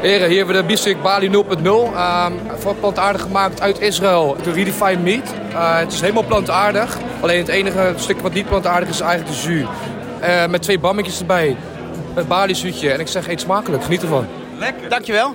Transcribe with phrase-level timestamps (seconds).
[0.00, 1.34] Heren, hier hebben we de biefstuk Bali 0.0.
[1.34, 4.36] Um, voor plantaardig gemaakt uit Israël.
[4.42, 5.34] De Redefined Meat.
[5.52, 6.98] Uh, het is helemaal plantaardig.
[7.20, 9.66] Alleen het enige stuk wat niet plantaardig is, is eigenlijk de jus.
[10.22, 11.56] Uh, met twee bammetjes erbij.
[12.14, 12.90] Met Bali zuutje.
[12.90, 13.82] En ik zeg, eet smakelijk.
[13.82, 14.26] Geniet ervan.
[14.58, 14.88] Lekker.
[14.88, 15.34] Dankjewel.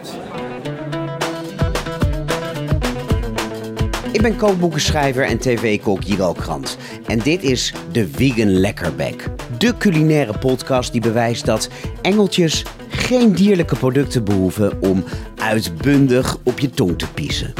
[4.18, 6.78] Ik ben kookboekenschrijver en tv-kok Jiro Krant.
[7.08, 9.28] En dit is de Vegan Lekkerbek.
[9.58, 11.70] De culinaire podcast die bewijst dat
[12.02, 15.04] engeltjes geen dierlijke producten behoeven om
[15.36, 17.54] uitbundig op je tong te piezen.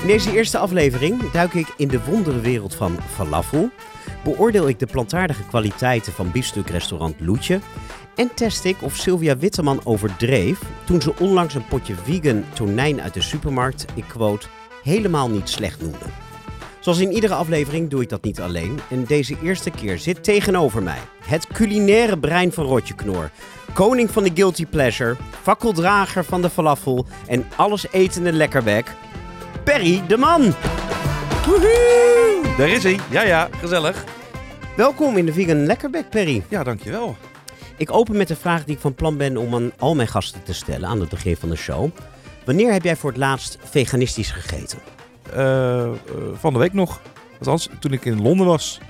[0.00, 3.70] In deze eerste aflevering duik ik in de wonderenwereld van falafel,
[4.24, 7.60] beoordeel ik de plantaardige kwaliteiten van biefstukrestaurant Loetje
[8.16, 13.14] en test ik of Sylvia Witteman overdreef toen ze onlangs een potje vegan tonijn uit
[13.14, 14.46] de supermarkt, ik quote,
[14.82, 16.06] helemaal niet slecht noemde.
[16.80, 18.80] Zoals in iedere aflevering doe ik dat niet alleen.
[18.90, 23.30] En deze eerste keer zit tegenover mij het culinaire brein van Rotje Knor.
[23.72, 28.92] Koning van de Guilty Pleasure, fakkeldrager van de falafel en alles etende lekkerbek.
[29.64, 30.54] Perry de Man!
[31.46, 32.40] Woehoe!
[32.58, 32.98] Daar is hij.
[33.10, 34.04] Ja, ja, gezellig.
[34.76, 36.42] Welkom in de Vegan Lekkerbek, Perry.
[36.48, 37.16] Ja, dankjewel.
[37.76, 40.42] Ik open met de vraag die ik van plan ben om aan al mijn gasten
[40.42, 41.90] te stellen aan het begin van de show.
[42.44, 44.78] Wanneer heb jij voor het laatst veganistisch gegeten?
[45.36, 45.90] Uh,
[46.34, 47.00] van de week nog.
[47.38, 48.80] Althans, toen ik in Londen was.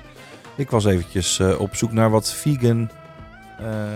[0.54, 2.90] Ik was eventjes uh, op zoek naar wat vegan...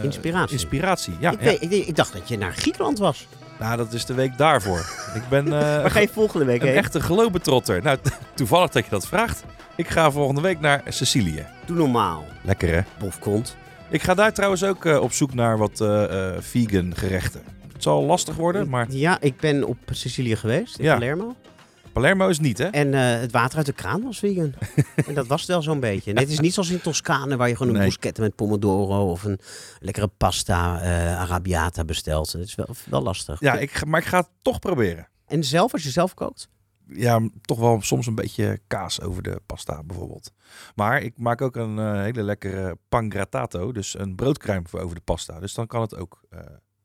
[0.03, 0.53] inspiratie.
[0.53, 1.31] Inspiratie, ja.
[1.31, 1.45] Ik, ja.
[1.45, 3.27] Weet, ik, ik, dacht dat je naar Griekenland was.
[3.59, 4.79] Nou, dat is de week daarvoor.
[5.15, 5.49] ik ben...
[5.83, 6.77] Waar ga je volgende week een heen?
[6.77, 7.83] echte globetrotter.
[7.83, 7.99] Nou,
[8.35, 9.45] toevallig dat je dat vraagt.
[9.77, 11.47] Ik ga volgende week naar Sicilië.
[11.67, 12.25] Doe normaal.
[12.43, 12.81] Lekker hè?
[12.99, 13.57] Bofkont.
[13.91, 17.43] Ik ga daar trouwens ook uh, op zoek naar wat uh, uh, vegan gerechten.
[17.73, 18.87] Het zal lastig worden, maar...
[18.91, 20.95] Ja, ik ben op Sicilië geweest, in Ja.
[20.95, 21.37] Palermo.
[21.93, 22.65] Palermo is niet, hè?
[22.65, 24.53] En het water uit de kraan was vegan.
[25.07, 26.13] en dat was het wel zo'n beetje.
[26.13, 28.13] Het is niet zoals in Toscane, waar je gewoon een Nee.
[28.21, 29.39] met pomodoro of een
[29.79, 30.81] lekkere pasta
[31.17, 32.33] arabiata bestelt.
[32.33, 33.41] Het is wel, wel lastig.
[33.41, 35.09] Ja, ik, maar ik ga het toch proberen.
[35.27, 36.49] En zelf, als je zelf kookt?
[36.93, 40.33] Ja, toch wel soms een beetje kaas over de pasta bijvoorbeeld.
[40.75, 45.03] Maar ik maak ook een eh, hele lekkere pangrattato, dus een broodkruim voor over de
[45.05, 45.41] pasta.
[45.41, 46.21] Dus dan kan het ook.
[46.31, 46.39] eh,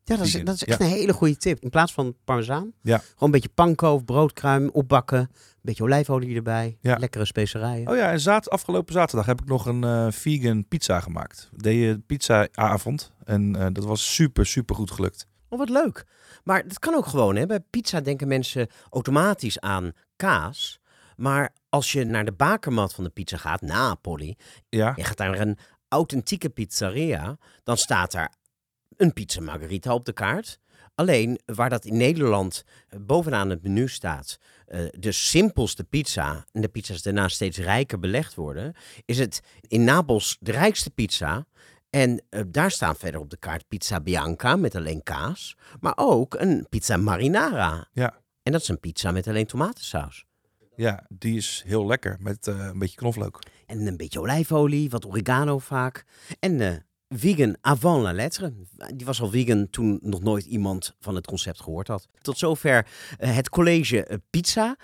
[0.06, 0.86] Ja, dat is, Vegan, dat is echt ja.
[0.86, 1.59] een hele goede tip.
[1.63, 2.97] In plaats van parmezaan, Ja.
[2.97, 5.19] gewoon een beetje panko of broodkruim opbakken.
[5.19, 5.30] Een
[5.62, 6.78] beetje olijfolie erbij.
[6.81, 6.97] Ja.
[6.97, 7.88] Lekkere specerijen.
[7.90, 11.50] Oh ja, en zaad, afgelopen zaterdag heb ik nog een eh, vegan pizza gemaakt.
[11.56, 15.28] Deed je pizza-avond en eh, dat was super, super goed gelukt.
[15.53, 16.06] Oh, wat leuk.
[16.44, 17.36] Maar dat kan ook gewoon.
[17.36, 17.46] Hè?
[17.46, 20.80] Bij pizza denken mensen automatisch aan kaas.
[21.16, 24.36] Maar als je naar de bakermat van de pizza gaat, Napoli,
[24.69, 28.34] Ja, je gaat naar een authentieke pizzeria, dan staat daar
[28.97, 30.59] een pizza margarita op de kaart.
[30.96, 36.62] Alleen waar dat in Nederland eh, bovenaan het menu staat, eh, de simpelste pizza en
[36.62, 38.74] de pizza's daarna steeds rijker belegd worden,
[39.06, 41.46] is het in Napels de rijkste pizza.
[41.94, 46.34] En eh, daar staan verder op de kaart pizza bianca met alleen kaas, maar ook
[46.34, 47.88] een pizza marinara.
[47.92, 48.14] Ja.
[48.44, 50.26] En dat is een pizza met alleen tomatensaus.
[50.76, 53.40] ja, die is heel lekker met eh, een beetje knoflook.
[53.66, 56.06] En een beetje olijfolie, wat oregano vaak.
[56.40, 56.76] En eh,
[57.09, 58.54] vegan avant la lettre.
[58.96, 62.08] Die was al vegan toen nog nooit iemand van het concept gehoord had.
[62.22, 62.88] Tot zover
[63.18, 64.78] het college pizza.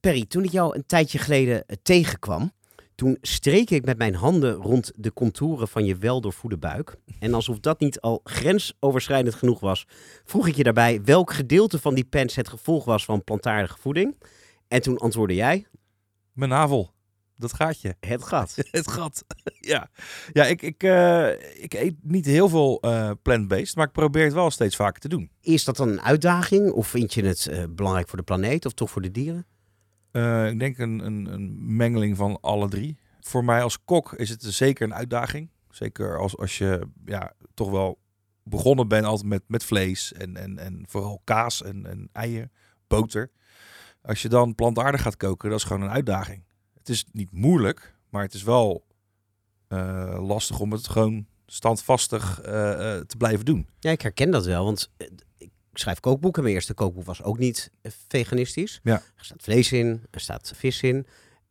[0.00, 2.52] Perry, toen ik jou een tijdje geleden tegenkwam...
[2.98, 6.96] toen streek ik met mijn handen rond de contouren van je weldoorvoede buik.
[7.18, 9.86] En alsof dat niet al grensoverschrijdend genoeg was...
[10.24, 14.16] vroeg ik je daarbij welk gedeelte van die pens het gevolg was van plantaardige voeding.
[14.68, 15.66] En toen antwoordde jij...
[16.32, 16.92] Mijn navel,
[17.36, 17.96] dat gaatje.
[18.06, 18.56] Het gat.
[18.70, 19.24] Het gat.
[19.72, 19.90] ja,
[20.32, 21.30] ja ik, ik, eh,
[21.62, 25.08] ik eet niet heel veel eh plant-based, maar ik probeer het wel steeds vaker te
[25.08, 25.30] doen.
[25.40, 26.70] Is dat dan een uitdaging?
[26.70, 29.46] Of vind je het eh, belangrijk voor de planeet of toch voor de dieren?
[30.10, 32.96] Eh, ik denk een, een, een mengeling van alle drie.
[33.20, 35.50] Voor mij als kok is het zeker een uitdaging.
[35.70, 37.98] Zeker als, als je ja, toch wel
[38.42, 42.52] begonnen bent altijd met, met vlees en, en, en vooral kaas en, en eieren,
[42.86, 43.30] boter.
[44.02, 46.44] Als je dan plantaardig gaat koken, dat is gewoon een uitdaging.
[46.78, 48.86] Het is niet moeilijk, maar het is wel
[49.68, 52.52] eh, lastig om het gewoon standvastig eh,
[52.98, 53.68] te blijven doen.
[53.78, 54.90] Ja, ik herken dat wel, want
[55.80, 56.42] schrijf kookboeken.
[56.42, 58.80] Mijn eerste kookboek was ook niet eh, veganistisch.
[58.82, 58.94] Ja.
[59.16, 61.06] Er staat vlees in, er staat vis in.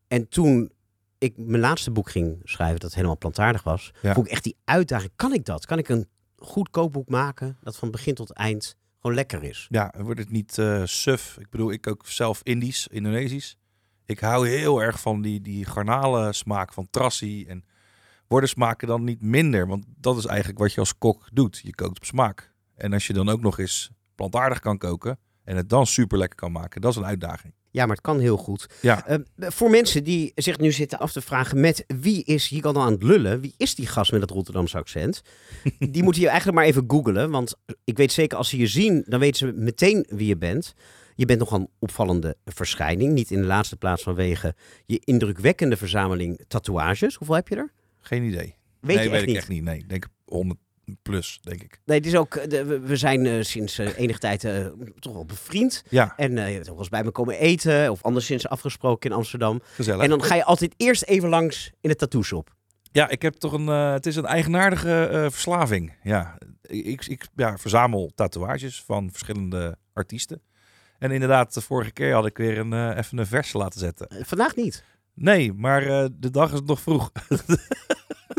[0.07, 0.71] En toen
[1.17, 4.13] ik mijn laatste boek ging schrijven, dat helemaal plantaardig was, Ja.
[4.13, 5.11] vond ik echt die uitdaging.
[5.15, 5.65] Kan ik dat?
[5.65, 6.07] Kan ik een
[6.37, 9.67] goed kookboek maken dat van begin tot eind gewoon lekker is?
[9.69, 11.37] Ja, wordt het niet eh suf.
[11.39, 13.57] Ik bedoel, ik ook zelf Indisch, Indonesisch.
[14.05, 17.45] Ik hou heel erg van die, die garnalen smaak van trassi.
[17.45, 17.65] En
[18.27, 19.67] worden smaken dan niet minder?
[19.67, 21.59] Want dat is eigenlijk wat je als kok doet.
[21.63, 22.53] Je kookt op smaak.
[22.75, 26.37] En als je dan ook nog eens plantaardig kan koken En het dan super lekker
[26.37, 26.81] kan maken.
[26.81, 27.53] Dat is een uitdaging.
[27.71, 28.67] Ja, maar het kan heel goed.
[28.81, 29.09] Ja.
[29.09, 32.77] Uh, voor mensen die zich nu zitten af te vragen met wie is hier dan
[32.77, 33.41] aan het lullen?
[33.41, 35.21] Wie is die gast met het Rotterdamse accent?
[35.93, 37.29] die moeten je eigenlijk maar even googlen.
[37.29, 40.73] Want ik weet zeker als ze je zien, dan weten ze meteen wie je bent.
[41.15, 43.13] Je bent nog een opvallende verschijning.
[43.13, 44.55] Niet in de laatste plaats vanwege
[44.85, 47.15] je indrukwekkende verzameling tatoeages.
[47.15, 47.71] Hoeveel heb je er?
[47.99, 48.55] Geen idee.
[48.79, 49.35] Weet nee, je weet ik niet?
[49.35, 49.63] echt niet.
[49.63, 50.59] Nee, ik denk 100
[51.01, 51.79] plus, denk ik.
[51.85, 54.65] Nee, het is ook, de, we- zijn eh, sinds eh, enige tijd eh,
[54.99, 55.83] toch wel bevriend.
[55.89, 57.91] Ja, En eh je hebt ook wel eens bij me komen eten.
[57.91, 59.61] Of anderszins afgesproken in Amsterdam.
[59.73, 60.03] gezellig.
[60.03, 62.55] En dan ga je altijd eerst even langs in de tattoo shop.
[62.91, 63.67] Ja, ik heb toch een.
[63.69, 65.93] eh, het is een eigenaardige eh, verslaving.
[66.03, 70.41] Ja, ik, ik ja, verzamel tatoeages van verschillende artiesten.
[70.99, 74.07] En inderdaad, de vorige keer had ik weer een, eh, even een verse laten zetten.
[74.07, 74.83] Eh, Vandaag niet.
[75.13, 77.11] Nee, maar eh, de dag is nog vroeg.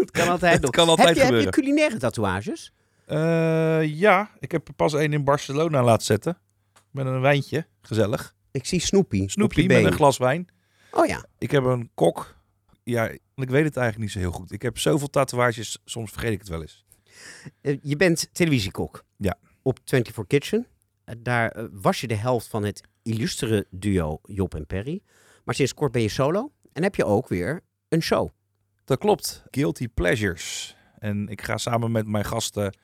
[0.01, 0.71] Het kan altijd Het nog.
[0.71, 1.63] kan altijd heb, je, heb je gebeuren.
[1.63, 2.73] culinaire tatoeages?
[3.07, 6.39] Eh, ja, ik heb er pas één in Barcelona laten zetten.
[6.91, 8.35] Met een wijntje, gezellig.
[8.51, 10.49] Ik zie Snoepie je met een glas wijn.
[10.91, 11.25] Oh ja.
[11.39, 12.37] Ik heb een kok.
[12.85, 14.53] Ja, ik weet het eigenlijk niet zo heel goed.
[14.53, 16.85] Ik heb zoveel tatoeages, soms vergeet ik het wel eens.
[17.61, 19.05] Eh, je bent televisiekok.
[19.17, 19.39] Ja.
[19.63, 20.67] Op 24 Kitchen.
[21.05, 25.03] Eh, daar was je de helft van het illustere duo Job en Perry.
[25.45, 26.53] Maar sinds kort ben je solo.
[26.73, 28.31] En heb je ook weer een show.
[28.89, 29.43] Dat klopt.
[29.51, 30.77] Guilty Pleasures.
[30.99, 32.77] En ik ga samen met mijn gasten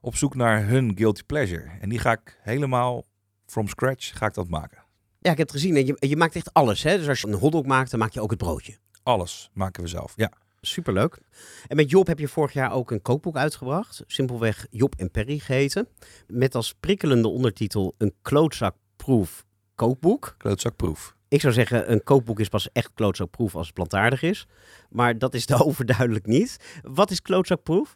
[0.00, 1.70] op zoek naar hun guilty pleasure.
[1.80, 3.04] En die ga ik helemaal
[3.46, 4.82] from scratch ga ik dat maken.
[5.18, 5.76] Ja, ik heb het gezien.
[5.76, 6.82] En je, je maakt echt alles.
[6.82, 6.96] Hè?
[6.96, 8.76] Dus als je een hotdog maakt, dan maak je ook het broodje.
[9.02, 10.12] Alles maken we zelf.
[10.16, 11.18] Ja, Superleuk.
[11.66, 14.02] En met Job heb je vorig jaar ook een kookboek uitgebracht.
[14.06, 15.88] Simpelweg Job en Perry geheten.
[16.26, 19.44] Met als prikkelende ondertitel een klootzakproef
[19.74, 20.34] kookboek.
[20.38, 21.18] klootzakproef.
[21.30, 24.46] Ik zou zeggen, een kookboek is pas echt klootzakproef als het plantaardig is.
[24.88, 26.80] Maar dat is de overduidelijk niet.
[26.82, 27.94] Wat is klootzakproef?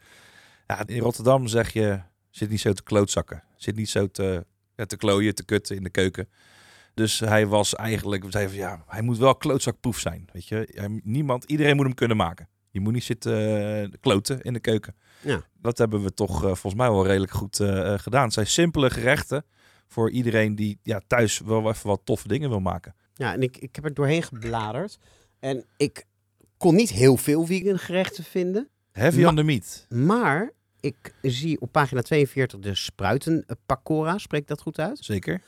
[0.66, 2.00] Ja, in Rotterdam zeg je,
[2.30, 3.42] zit niet zo te klootzakken.
[3.56, 4.46] Zit niet zo te,
[4.76, 6.28] ja, te klooien, te kutten in de keuken.
[6.94, 10.28] Dus hij was eigenlijk, we zeiden van ja, hij moet wel klootzakproef zijn.
[10.32, 12.48] Weet je, niemand, iedereen moet hem kunnen maken.
[12.70, 13.32] Je moet niet zitten
[13.82, 14.94] eh, kloten in de keuken.
[15.20, 15.42] Ja.
[15.60, 18.24] Dat hebben we toch eh, volgens mij wel redelijk goed eh, gedaan.
[18.24, 19.44] Het zijn simpele gerechten
[19.88, 22.94] voor iedereen die ja, thuis wel even wat toffe dingen wil maken.
[23.14, 24.98] Ja, en ik, ik heb er doorheen gebladerd.
[25.40, 26.04] En ik
[26.56, 28.68] kon niet heel veel vegan gerechten vinden.
[28.92, 29.86] Heavy on the meat.
[29.88, 30.50] Maar
[30.80, 34.18] ik zie op pagina 42 de spruiten pakora.
[34.18, 34.98] Spreekt dat goed uit?
[35.00, 35.42] Zeker.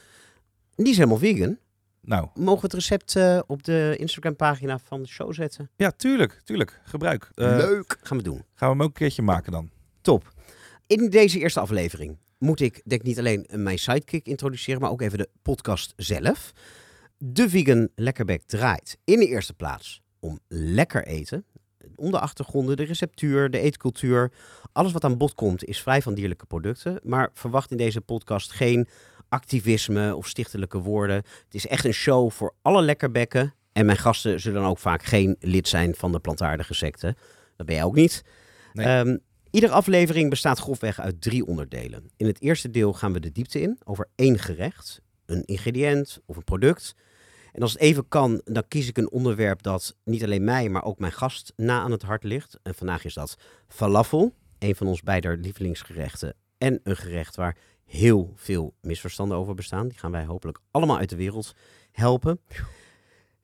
[0.74, 1.58] Die is helemaal vegan.
[2.00, 5.70] Nou, Mogen we het recept eh, op de Instagram pagina van de show zetten?
[5.76, 6.80] ja, tuurlijk, tuurlijk.
[6.84, 7.30] Gebruik.
[7.34, 7.98] Eh, Leuk.
[8.02, 8.36] Gaan we doen.
[8.54, 9.70] Gaan we hem ook een keertje maken dan.
[10.00, 10.32] Top.
[10.86, 15.00] In deze eerste aflevering moet ik denk ik niet alleen mijn sidekick introduceren, maar ook
[15.02, 16.52] even de podcast zelf.
[17.18, 21.44] De Vegan Lekkerbek draait in de eerste plaats om lekker eten.
[21.94, 24.32] Om de achtergronden, de receptuur, de eetcultuur.
[24.72, 27.00] Alles wat aan bod komt is vrij van dierlijke producten.
[27.02, 28.88] Maar verwacht in deze podcast geen
[29.28, 31.16] activisme of stichtelijke woorden.
[31.16, 33.54] Het is echt een show voor alle lekkerbekken.
[33.72, 37.16] En mijn gasten zullen dan ook vaak geen lid zijn van de plantaardige secte.
[37.56, 38.24] Dat ben jij ook niet.
[38.72, 38.86] Nee.
[38.86, 39.16] Ehm,
[39.56, 42.10] Iedere aflevering bestaat grofweg uit drie onderdelen.
[42.16, 46.36] In het eerste deel gaan we de diepte in over één gerecht, een ingrediënt of
[46.36, 46.94] een product.
[47.52, 50.84] En als het even kan, dan kies ik een onderwerp dat niet alleen mij, maar
[50.84, 52.58] ook mijn gast na aan het hart ligt.
[52.62, 53.36] En vandaag is dat
[53.68, 56.34] falafel, een van ons beider lievelingsgerechten.
[56.58, 59.88] En een gerecht waar heel veel misverstanden over bestaan.
[59.88, 61.54] Die gaan wij hopelijk allemaal uit de wereld
[61.92, 62.40] helpen.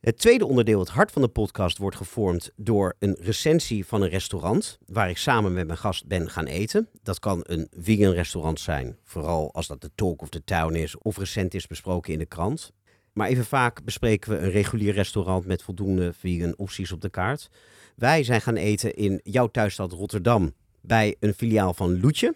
[0.02, 4.08] Het tweede onderdeel, het hart van de podcast, wordt gevormd door een recensie van een
[4.08, 6.88] restaurant waar ik samen met mijn gast ben gaan eten.
[7.02, 10.98] Dat kan een vegan restaurant zijn, vooral als dat de talk of the town is
[10.98, 12.72] of recent is besproken in de krant.
[13.12, 17.50] Maar even vaak bespreken we een regulier restaurant met voldoende vegan opties op de kaart.
[17.96, 22.34] Wij zijn gaan eten in jouw thuisstad Rotterdam bij een filiaal van Loetje.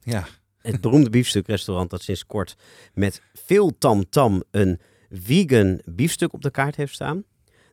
[0.00, 0.26] Ja,
[0.58, 2.56] Het beroemde biefstukrestaurant dat sinds kort
[2.94, 4.80] met veel tamtam een
[5.12, 7.24] vegan biefstuk op de kaart heeft staan.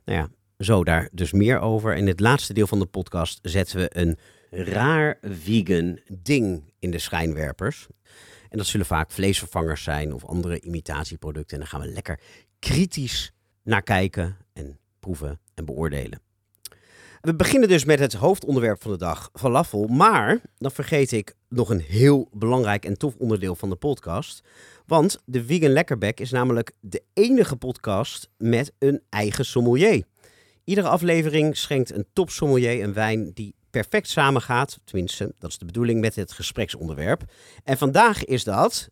[0.05, 1.95] Nou ja, zo daar dus meer over.
[1.95, 4.17] In het laatste deel van de podcast zetten we een
[4.49, 7.87] raar vegan ding in de schijnwerpers.
[8.49, 11.53] En dat zullen vaak vleesvervangers zijn of andere imitatieproducten.
[11.53, 12.19] En daar gaan we lekker
[12.59, 13.31] kritisch
[13.63, 16.21] naar kijken en proeven en beoordelen.
[17.21, 19.87] We beginnen dus met het hoofdonderwerp van de dag, falafel.
[19.87, 24.43] Maar dan vergeet ik nog een heel belangrijk en tof onderdeel van de podcast.
[24.85, 30.03] Want de Vegan Lekkerbek is namelijk de enige podcast met een eigen sommelier.
[30.63, 34.79] Iedere aflevering schenkt een top sommelier een wijn die perfect samengaat.
[34.83, 37.23] Tenminste, dat is de bedoeling met het gespreksonderwerp.
[37.63, 38.89] En vandaag is dat...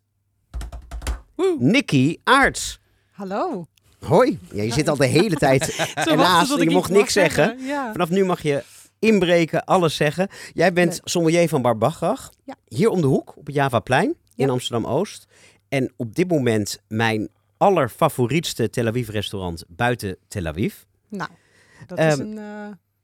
[1.58, 2.80] Nicky Aarts.
[3.10, 3.66] Hallo.
[3.98, 4.38] Hoi.
[4.52, 5.64] Ja, je zit al de hele tijd
[5.94, 6.48] helaas.
[6.54, 7.58] Je mocht niks zeggen.
[7.60, 7.92] Ja.
[7.92, 8.62] Vanaf nu mag je
[8.98, 10.28] inbreken, alles zeggen.
[10.52, 11.00] Jij bent Leuk.
[11.04, 12.32] sommelier van Barbachach.
[12.44, 12.54] Ja.
[12.68, 14.50] Hier om de hoek, op het Javaplein in.
[14.50, 15.26] Amsterdam-Oost.
[15.68, 20.74] En op dit moment mijn allerfavorietste Tel Aviv restaurant buiten Tel Aviv.
[21.08, 21.30] Nou,
[21.86, 22.38] dat is Ehm, een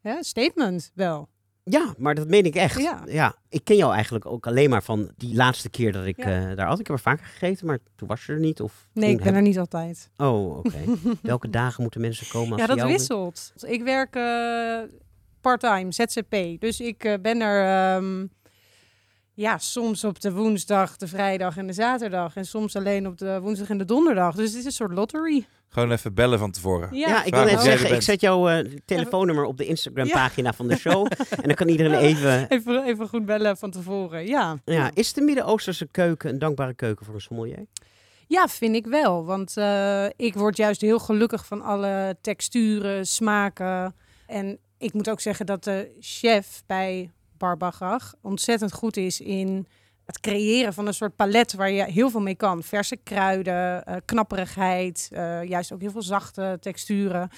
[0.03, 1.29] eh, statement wel.
[1.65, 2.81] Ja, maar dat meen ik echt.
[3.07, 3.35] Ja.
[3.49, 6.51] ik ken jou eigenlijk ook alleen maar van die laatste keer dat ik Ja.
[6.51, 6.79] eh, daar had.
[6.81, 8.61] Ik heb er vaker gegeten, maar toen was je er niet.
[8.61, 10.11] Of Nee, ik ben heb- er niet altijd.
[10.17, 10.73] Oh, oké.
[11.23, 12.53] Welke dagen moeten mensen komen?
[12.53, 13.53] Als Ja, dat jou- wisselt.
[13.67, 14.79] Ik werk eh
[15.41, 16.37] part-time, ZZP.
[16.61, 17.65] Dus ik eh, ben er
[17.97, 18.27] ehm,
[19.35, 22.37] ja, soms op de woensdag, de vrijdag en de zaterdag.
[22.37, 24.35] En soms alleen op de woensdag en de donderdag.
[24.35, 25.47] Dus het is een soort lottery.
[25.69, 26.89] Gewoon even bellen van tevoren.
[26.93, 30.69] Ja, Ja, ik wil net zeggen, ik zet jouw eh, telefoonnummer op de Instagram-pagina van
[30.69, 31.07] de show.
[31.41, 32.49] en dan kan iedereen even...
[32.49, 34.27] Even, even goed bellen van tevoren.
[34.27, 34.59] Ja.
[34.65, 37.67] Ja, is de Midden-Oosterse keuken een dankbare keuken voor een sommelier?
[38.27, 39.25] Ja, vind ik wel.
[39.25, 43.95] Want eh, ik word juist heel gelukkig van alle texturen, smaken.
[44.27, 49.67] En ik moet ook zeggen dat de chef bij Barbagach ontzettend goed is in
[50.05, 52.63] het creëren van een soort palet waar je heel veel mee kan.
[52.63, 57.29] Verse kruiden, eh, knapperigheid, eh, juist ook heel veel zachte texturen.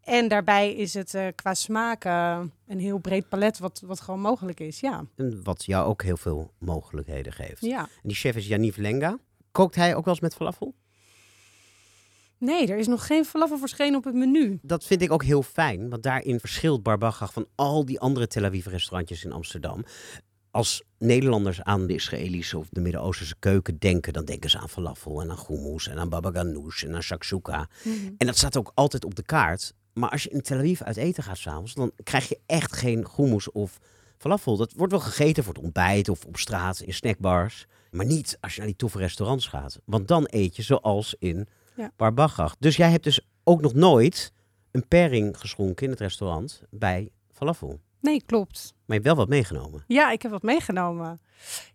[0.00, 4.60] En daarbij is het eh, qua smaken een heel breed palet wat, wat gewoon mogelijk
[4.60, 4.80] is.
[4.80, 5.04] Ja.
[5.16, 7.60] En wat jou ook heel veel mogelijkheden geeft.
[7.60, 7.80] ja.
[7.80, 9.18] En die chef is Yaniv Lenga.
[9.50, 10.74] Kookt hij ook wel eens met falafel?
[12.38, 14.58] Nee, er is nog geen falafel verschenen op het menu.
[14.62, 18.44] Dat vind ik ook heel fijn, want daarin verschilt Barbagach van al die andere Tel
[18.44, 19.84] Aviv restaurantjes in Amsterdam.
[20.50, 25.20] Als Nederlanders aan de Israëlische of de Midden-Oosterse keuken denken, dan denken ze aan falafel
[25.20, 27.68] en aan hummus en aan baba ganoush en aan shakshuka.
[28.18, 29.74] En dat staat ook altijd op de kaart.
[29.92, 33.06] Maar als je in Tel Aviv uit eten gaat s'avonds, dan krijg je echt geen
[33.16, 33.78] hummus of
[34.18, 34.56] falafel.
[34.56, 37.66] Dat wordt wel gegeten voor het ontbijt of op straat in snackbars.
[37.90, 39.78] Maar niet als je naar die toffe restaurants gaat.
[39.84, 42.50] Want dan eet je zoals in Ja.
[42.58, 44.32] Dus jij hebt dus ook nog nooit
[44.70, 47.80] een pairing geschonken in het restaurant bij falafel.
[48.00, 48.72] Nee, klopt.
[48.72, 49.84] Maar je hebt wel wat meegenomen.
[49.86, 51.20] Ja, ik heb wat meegenomen.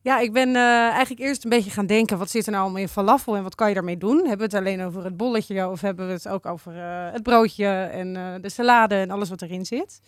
[0.01, 2.81] Ja, ik ben eh, eigenlijk eerst een beetje gaan denken, wat zit er nou allemaal
[2.81, 4.17] in falafel en wat kan je daarmee doen?
[4.17, 7.23] Hebben we het alleen over het bolletje of hebben we het ook over eh, het
[7.23, 10.01] broodje en eh, de salade en alles wat erin zit?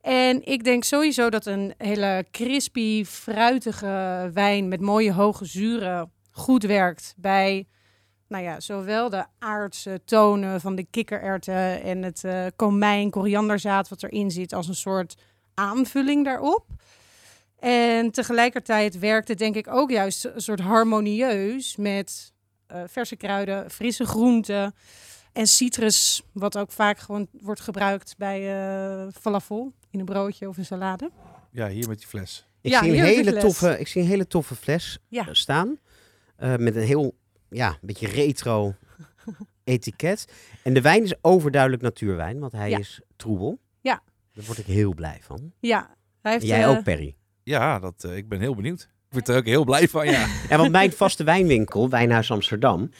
[0.00, 6.62] En ik denk sowieso dat een hele crispy, fruitige wijn met mooie hoge zuren goed
[6.62, 7.66] werkt bij
[8.28, 14.02] nou ja, zowel de aardse tonen van de kikkererwten en het eh komijn, korianderzaad wat
[14.02, 15.14] erin zit als een soort
[15.54, 16.64] aanvulling daarop.
[17.58, 22.32] En tegelijkertijd werkt het denk ik ook juist een soort harmonieus met
[22.66, 24.74] eh, verse kruiden, frisse groenten
[25.32, 30.56] en citrus, wat ook vaak gewoon wordt gebruikt bij eh, falafel in een broodje of
[30.56, 31.10] een salade.
[31.50, 32.46] Ja, hier met die fles.
[32.60, 33.42] Ik, Ja, zie, een hele fles.
[33.42, 35.26] toffe, ik zie een hele toffe fles Ja.
[35.34, 35.78] staan.
[36.36, 37.14] eh, met een heel,
[37.56, 38.74] ja, een beetje retro
[39.64, 40.28] etiket.
[40.62, 42.78] En de wijn is overduidelijk natuurwijn, want hij Ja.
[42.78, 43.58] is troebel.
[43.80, 44.02] Ja.
[44.32, 45.52] Daar word ik heel blij van.
[45.60, 47.16] Ja, hij heeft En jij eh, ook, Perry.
[47.42, 48.80] Ja, dat, eh, ik ben heel benieuwd.
[48.80, 50.26] Ik word er ook heel blij van, ja.
[50.48, 52.90] Ja, want mijn vaste wijnwinkel, Wijnhuis Amsterdam,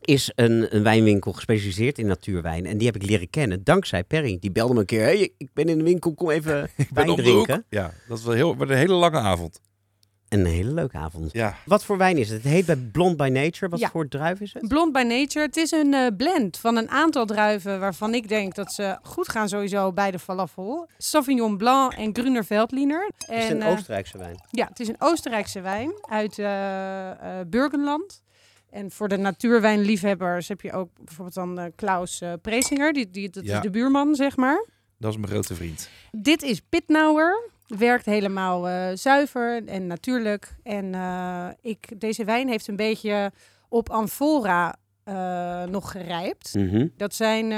[0.00, 2.66] is een, een wijnwinkel gespecialiseerd in natuurwijn.
[2.66, 4.36] En die heb ik leren kennen dankzij Perry.
[4.40, 7.64] Die belde me een keer, hey, ik ben in de winkel, kom even wijn drinken.
[7.68, 9.60] Ja, dat is wel heel, een hele lange avond.
[10.40, 11.32] Een hele leuke avond.
[11.32, 12.42] Ja, Wat voor wijn is het?
[12.42, 13.68] Het heet bij Blond by Nature.
[13.68, 13.88] Wat Ja.
[13.90, 14.68] voor druif is het?
[14.68, 15.44] Blond by Nature.
[15.46, 19.28] Het is een eh, blend van een aantal druiven waarvan ik denk dat ze goed
[19.28, 20.88] gaan sowieso bij de falafel.
[20.98, 23.10] Sauvignon Blanc en Gruner Veltliner.
[23.18, 24.36] Is het een eh, Oostenrijkse wijn?
[24.50, 27.10] Ja, het is een Oostenrijkse wijn uit eh
[27.46, 28.22] Burgenland.
[28.70, 32.92] En voor de natuurwijnliefhebbers heb je ook bijvoorbeeld dan eh, Klaus Prezinger.
[32.92, 33.56] Die, die, dat Ja.
[33.56, 34.66] is de buurman, zeg maar.
[34.98, 35.88] dat is mijn grote vriend.
[36.12, 37.50] Dit is Pitnauer.
[37.66, 40.56] Werkt helemaal eh, zuiver en natuurlijk.
[40.62, 43.32] En eh, ik, deze wijn heeft een beetje
[43.68, 46.54] op amfora eh, nog gerijpt.
[46.54, 46.88] Mhm.
[46.96, 47.52] Dat zijn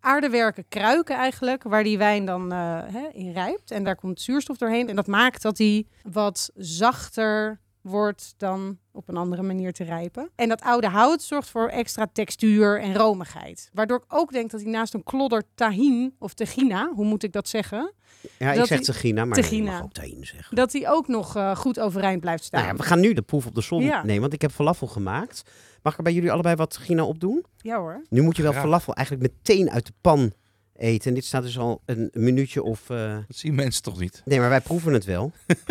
[0.00, 3.70] aardewerken kruiken eigenlijk, waar die wijn dan hè, in rijpt.
[3.70, 4.88] En daar komt zuurstof doorheen.
[4.88, 10.30] En dat maakt dat die wat zachter wordt dan op een andere manier te rijpen.
[10.34, 13.70] En dat oude hout zorgt voor extra textuur en romigheid.
[13.72, 17.32] Waardoor ik ook denk dat hij naast een klodder tahin, of tegina, hoe moet ik
[17.32, 17.92] dat zeggen?
[18.38, 19.72] Ja, ik zeg tegina, maar je Tegina.
[19.72, 20.56] mag ook tahin zeggen.
[20.56, 22.60] Dat hij ook nog eh, goed overeind blijft staan.
[22.62, 24.02] Nou ja, we gaan nu de proef op de som Ja.
[24.04, 25.42] nemen, want ik heb falafel gemaakt.
[25.82, 27.44] Mag ik er bij jullie allebei wat tegina op doen?
[27.56, 28.02] Ja hoor.
[28.08, 28.64] Nu moet je wel Graag.
[28.64, 30.32] falafel eigenlijk meteen uit de pan
[30.76, 31.08] eten.
[31.08, 32.90] En dit staat dus al een minuutje of...
[32.90, 34.22] eh, Dat zien mensen toch niet.
[34.24, 35.32] Nee, maar wij proeven het wel.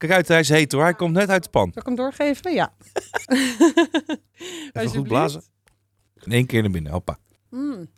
[0.00, 0.82] Kijk uit, hij is heet hoor.
[0.82, 1.70] Hij komt net uit de pan.
[1.72, 2.52] Zal ik hem doorgeven?
[2.54, 2.72] Ja.
[4.72, 5.42] Even goed blazen.
[6.14, 6.92] In één keer naar binnen.
[6.92, 7.18] Hoppa.
[7.48, 7.90] Mm.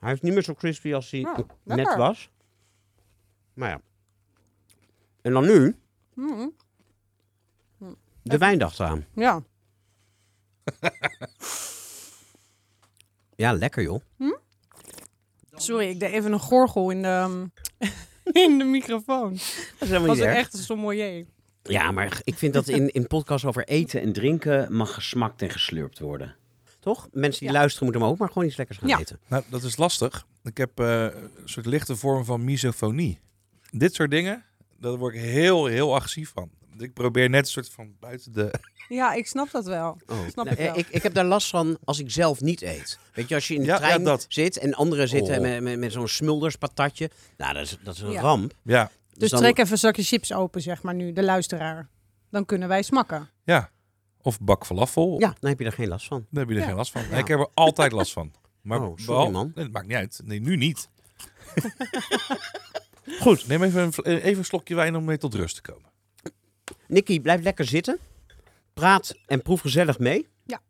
[0.00, 2.30] Hij is niet meer zo crispy als hij Nou, net was.
[3.54, 3.80] Maar ja.
[5.22, 5.76] En dan nu
[6.14, 6.54] Mm.
[8.22, 9.06] de wijndag eraan.
[9.14, 9.42] Ja.
[13.36, 14.00] Ja, lekker joh.
[15.52, 17.50] Sorry, ik deed even een gorgel in de,
[18.32, 19.30] in de microfoon.
[19.32, 19.40] Dat
[19.78, 20.36] is helemaal was niet erg.
[20.36, 21.26] echt een sommelier.
[21.62, 25.50] Ja, maar ik vind dat in, in podcasts over eten en drinken mag gesmakt en
[25.50, 26.36] geslurpt worden.
[26.80, 27.08] Toch?
[27.12, 27.54] Mensen die Ja.
[27.58, 28.98] luisteren moeten maar ook maar gewoon iets lekkers gaan Ja.
[28.98, 29.18] eten.
[29.28, 30.26] Nou, dat is lastig.
[30.42, 33.18] Ik heb eh, een soort lichte vorm van misofonie.
[33.70, 34.44] Dit soort dingen,
[34.78, 36.50] daar word ik heel, heel agressief van.
[36.78, 38.50] Ik probeer net een soort van buiten de...
[38.88, 39.98] Ja, ik snap dat wel.
[40.06, 40.18] Oh.
[40.28, 40.78] Snap Nou, ik wel.
[40.78, 42.98] ik, ik heb daar last van als ik zelf niet eet.
[43.14, 44.26] Weet je, als je in de Ja, trein ja, dat.
[44.28, 45.40] zit en anderen zitten Oh.
[45.40, 47.10] met, met, met zo'n smulderspatatje.
[47.36, 48.20] Nou, dat is, dat is een Ja.
[48.20, 48.52] ramp.
[48.62, 51.88] Ja, Dus dan- trek even een zakje chips open, zeg maar nu, de luisteraar.
[52.30, 53.30] Dan kunnen wij smakken.
[53.44, 53.70] ja.
[54.22, 55.20] Of bak falafel.
[55.20, 56.26] Ja, dan heb je er geen last van.
[56.30, 56.66] Daar heb je er Ja.
[56.66, 57.02] geen last van.
[57.10, 57.16] Ja.
[57.16, 58.32] Ik heb er altijd last van.
[58.62, 59.52] Maar Oh, sorry, behal- man.
[59.54, 60.20] Nee, dat maakt niet uit.
[60.24, 60.88] Nee, nu niet.
[63.20, 65.92] Goed, neem even een, eh, even een slokje wijn om mee tot rust te komen.
[66.88, 67.98] Nicky, blijf lekker zitten.
[68.74, 70.28] Praat en proef gezellig mee.
[70.46, 70.60] Ja.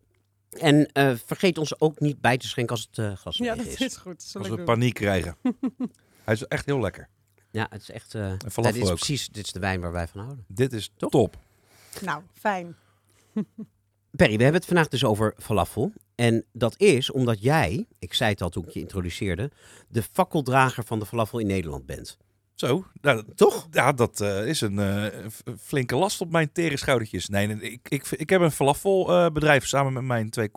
[0.50, 3.66] En eh, vergeet ons ook niet bij te schenken als het eh glas Ja, dat
[3.66, 3.76] is.
[3.76, 4.22] is goed.
[4.22, 4.64] Zal Als we doen.
[4.64, 5.36] paniek krijgen.
[6.24, 7.08] Hij is echt heel lekker.
[7.50, 8.14] Ja, het is echt...
[8.14, 8.94] eh, falafel ja, dit is ook.
[8.96, 10.44] precies dit is de wijn waar wij van houden.
[10.48, 11.10] Dit is Toch?
[11.10, 11.36] top.
[12.00, 12.76] Nou, fijn.
[14.10, 15.92] Perry, we hebben het vandaag dus over falafel.
[16.14, 19.50] En dat is omdat jij, ik zei het al toen ik je introduceerde,
[19.88, 22.16] de fakkeldrager van de falafel in Nederland bent.
[22.54, 23.68] Zo, nou, Toch?
[23.70, 27.28] ja, dat eh, is een eh, f- flinke last op mijn tere schoudertjes.
[27.28, 30.50] Nee, nee, ik, ik, ik heb een falafelbedrijf samen met mijn twee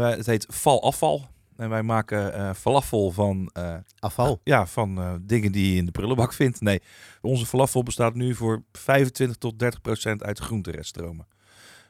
[0.00, 1.28] wij- het heet Val Afval.
[1.56, 3.50] En wij maken eh falafel van,
[3.98, 4.40] Afval.
[4.44, 6.60] ja, van dingen die je in de prullenbak vindt.
[6.60, 6.80] Nee,
[7.20, 11.26] onze falafel bestaat nu voor 25 tot 30 procent uit groentereststromen.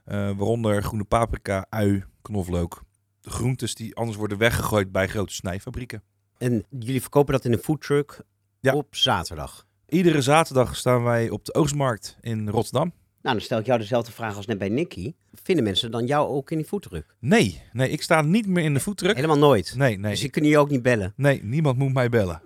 [0.05, 2.83] Waaronder groene paprika, ui, knoflook.
[3.21, 6.03] De groentes die anders worden weggegooid bij grote snijfabrieken.
[6.39, 8.23] En jullie verkopen dat in een foodtruck
[8.61, 8.75] Ja.
[8.75, 9.67] op zaterdag.
[9.89, 12.93] Iedere zaterdag staan wij op de Oogstmarkt in Rotterdam.
[13.23, 15.13] Nou, dan stel ik jou dezelfde vraag als net bij Nicky.
[15.43, 17.15] Vinden mensen dan jou ook in die foodtruck?
[17.19, 19.15] Nee, nee, ik sta niet meer in de voetdruk.
[19.15, 19.75] Helemaal nooit.
[19.77, 21.13] Nee, nee, Dus die kunnen je ook niet bellen.
[21.17, 22.43] nee, niemand moet mij bellen.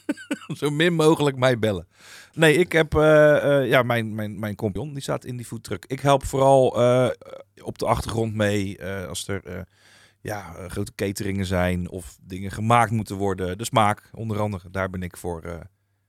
[0.56, 1.86] Zo min mogelijk mij bellen.
[2.32, 5.84] Nee, ik heb, eh, eh, ja, mijn, mijn, mijn compagnon, die staat in die foodtruck.
[5.86, 7.08] Ik help vooral eh,
[7.62, 9.60] op de achtergrond mee eh, als er eh,
[10.22, 13.58] ja, eh, grote cateringen zijn of dingen gemaakt moeten worden.
[13.58, 15.42] De smaak, onder andere, daar ben ik voor.
[15.42, 15.54] eh,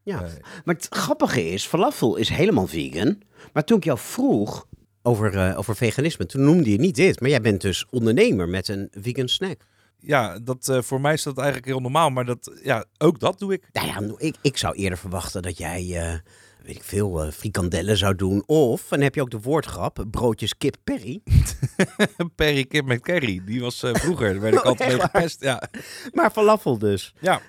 [0.04, 0.24] Ja.
[0.24, 0.32] eh,
[0.66, 3.22] Maar het grappige is, falafel is helemaal vegan.
[3.54, 4.68] Maar toen ik jou vroeg
[5.02, 7.20] over, over veganisme, toen noemde je niet dit.
[7.20, 9.62] Maar jij bent dus ondernemer met een vegan snack.
[10.00, 13.54] ja, dat, voor mij is dat eigenlijk heel normaal, maar dat, ja, ook dat doe
[13.54, 13.68] ik.
[13.72, 16.22] Nou ja, ik, ik zou eerder verwachten dat jij,
[16.64, 18.44] weet ik veel, eh, frikandellen zou doen.
[18.46, 21.22] Of, en dan heb je ook de woordgrap, broodjes kip perry.
[22.36, 25.42] Perry Kip McCarry, die was eh, vroeger, daar werd ik Oh, altijd mee gepest.
[25.42, 25.62] Ja.
[26.12, 27.14] Maar falafel dus.
[27.20, 27.42] Ja.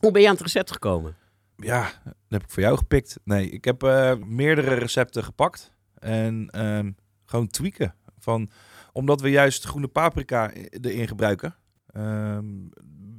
[0.00, 1.16] Hoe ben je aan het recept gekomen?
[1.56, 3.16] Ja, dat heb ik voor jou gepikt.
[3.24, 5.72] Nee, ik heb eh, meerdere recepten gepakt.
[5.94, 6.90] En ehm,
[7.24, 7.94] gewoon tweaken.
[8.18, 8.50] Van,
[8.92, 11.56] omdat we juist groene paprika erin gebruiken.
[11.86, 12.46] ehm,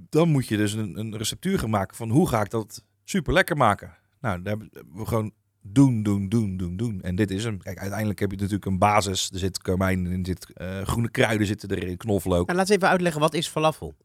[0.10, 3.34] dan moet je dus een, een receptuur gaan maken van hoe ga ik dat super
[3.34, 3.98] lekker maken.
[4.22, 5.32] Nou, daar hebben we gewoon
[5.62, 7.02] doen, doen, doen, doen, doen.
[7.02, 7.62] En dit is hem.
[7.62, 9.30] Kijk, uiteindelijk heb je natuurlijk een basis.
[9.34, 12.46] Er zit karmijn in, zit eh, groene kruiden zitten erin, knoflook.
[12.46, 13.96] Nou, laat eens even uitleggen, wat is falafel?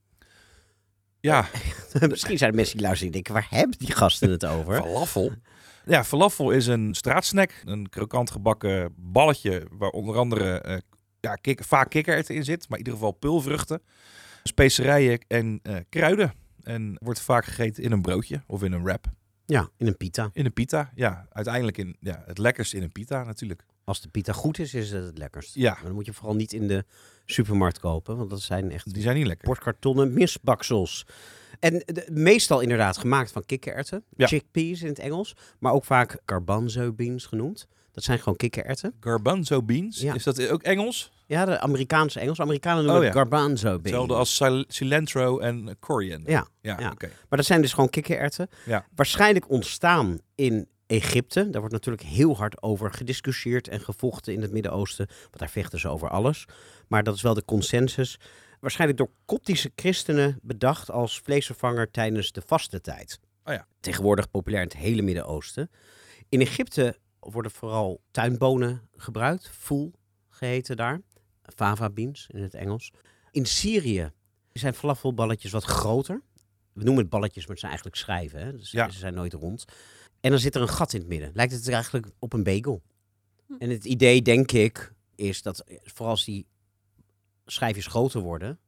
[1.20, 1.48] Ja,
[2.08, 4.74] Misschien zijn er mensen die luisteren en denken, waar hebben die gasten het over?
[4.82, 5.32] Falafel?
[5.84, 7.62] Ja, falafel is een straatsnack.
[7.64, 10.76] Een krokant gebakken balletje waar onder andere eh,
[11.20, 12.68] ja, kik, vaak kikkererwten in zit.
[12.68, 13.82] Maar in ieder geval pulvruchten,
[14.42, 16.32] specerijen en eh, kruiden.
[16.62, 19.06] En wordt vaak gegeten in een broodje of in een wrap.
[19.46, 20.30] Ja, in een pita.
[20.32, 21.26] In een pita, ja.
[21.32, 23.64] Uiteindelijk in, ja, het lekkerst in een pita natuurlijk.
[23.84, 25.54] Als de pita goed is, is het het lekkerst.
[25.54, 25.72] Ja.
[25.72, 26.84] Maar dan moet je vooral niet in de
[27.24, 29.46] supermarkt kopen, want dat zijn echt Die zijn niet lekker.
[29.46, 31.06] portkartonnen misbaksels.
[31.60, 34.04] En de- meestal inderdaad gemaakt van kikkererwten.
[34.16, 34.26] Ja.
[34.26, 35.36] Chickpeas in het Engels.
[35.58, 37.66] Maar ook vaak garbanzo beans genoemd.
[37.96, 38.94] Dat zijn gewoon kikkererwten.
[39.00, 40.14] Garbanzo beans, Ja.
[40.14, 41.12] is dat ook Engels?
[41.26, 42.40] Ja, de Amerikaanse Engels.
[42.40, 43.82] Amerikanen noemen Oh, het garbanzo beans.
[43.82, 46.30] Hetzelfde als cilantro en coriander.
[46.30, 46.90] Ja, ja, ja.
[46.90, 47.06] oké.
[47.28, 48.48] maar dat zijn dus gewoon kikkererwten.
[48.66, 48.86] Ja.
[48.94, 51.50] Waarschijnlijk ontstaan in Egypte.
[51.50, 55.06] Daar wordt natuurlijk heel hard over gediscussieerd en gevochten in het Midden-Oosten.
[55.06, 56.44] Want daar vechten ze over alles.
[56.88, 58.18] Maar dat is wel de consensus.
[58.60, 63.18] Waarschijnlijk door koptische christenen bedacht als vleesvervanger tijdens de vastentijd.
[63.44, 63.66] Oh ja.
[63.80, 65.70] Tegenwoordig populair in het hele Midden-Oosten.
[66.28, 66.96] In Egypte
[67.30, 69.48] worden vooral tuinbonen gebruikt.
[69.48, 69.92] Foel
[70.28, 71.00] geheten daar.
[71.54, 72.92] Fava beans in het Engels.
[73.30, 74.10] In Syrië
[74.52, 76.22] zijn falafelballetjes wat groter.
[76.72, 78.40] We noemen het balletjes, maar het zijn eigenlijk schijven.
[78.40, 78.56] Hè?
[78.56, 78.90] Dus Ja.
[78.90, 79.64] Ze zijn nooit rond.
[80.20, 81.30] En dan zit er een gat in het midden.
[81.34, 82.82] Lijkt het er eigenlijk op een bagel.
[83.58, 86.46] En het idee, denk ik, is dat vooral als die
[87.44, 88.58] schijfjes groter worden...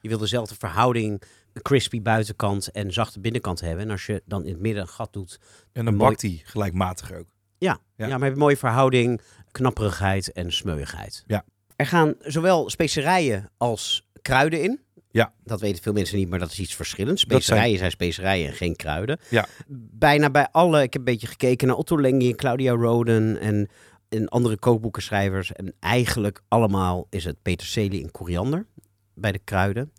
[0.00, 3.84] Je wil dezelfde verhouding, crispy buitenkant en zachte binnenkant hebben.
[3.84, 5.40] En als je dan in het midden een gat doet...
[5.72, 6.08] En dan Mooi.
[6.08, 7.28] bakt die gelijkmatiger ook.
[7.58, 8.06] Ja, Ja.
[8.06, 8.18] ja.
[8.18, 11.24] maar een mooie verhouding, knapperigheid en smeuigheid.
[11.26, 11.44] Ja.
[11.76, 14.80] Er gaan zowel specerijen als kruiden in.
[15.10, 15.32] Ja.
[15.44, 17.22] Dat weten veel mensen niet, maar dat is iets verschillends.
[17.22, 19.18] Zijn- Specerijen zijn specerijen en geen kruiden.
[19.30, 19.46] Ja.
[19.90, 23.68] Bijna bij alle, ik heb een beetje gekeken naar Otto Lengi en Claudia Roden en,
[24.08, 25.52] en andere kookboekenschrijvers.
[25.52, 28.66] En eigenlijk allemaal is het peterselie en koriander
[29.14, 29.92] bij de kruiden.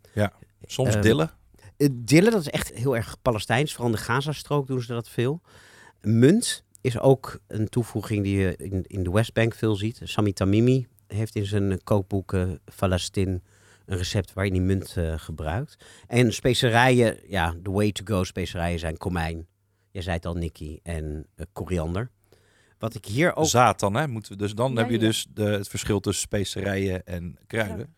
[0.66, 1.30] Soms Ehm, dille.
[1.78, 3.72] Uh, Dille, dat is echt heel erg Palestijns.
[3.74, 5.42] Vooral in de Gazastrook doen ze dat veel.
[6.02, 10.00] Munt is ook een toevoeging die je in, in de Westbank veel ziet.
[10.04, 13.44] Sami Tamimi heeft in zijn eh, kookboek eh Falastin
[13.88, 15.78] een recept waarin hij munt eh, gebruikt.
[16.08, 19.48] En specerijen, ja, the way to go specerijen zijn komijn.
[19.92, 22.10] Je zei het al, Nicky, en eh, koriander.
[22.78, 23.48] Wat ik hier ook...
[23.48, 24.08] Zaad dan, hè?
[24.08, 25.00] Moeten we dus, dan Ja, heb je ja.
[25.00, 27.96] dus de, het verschil tussen specerijen en kruiden.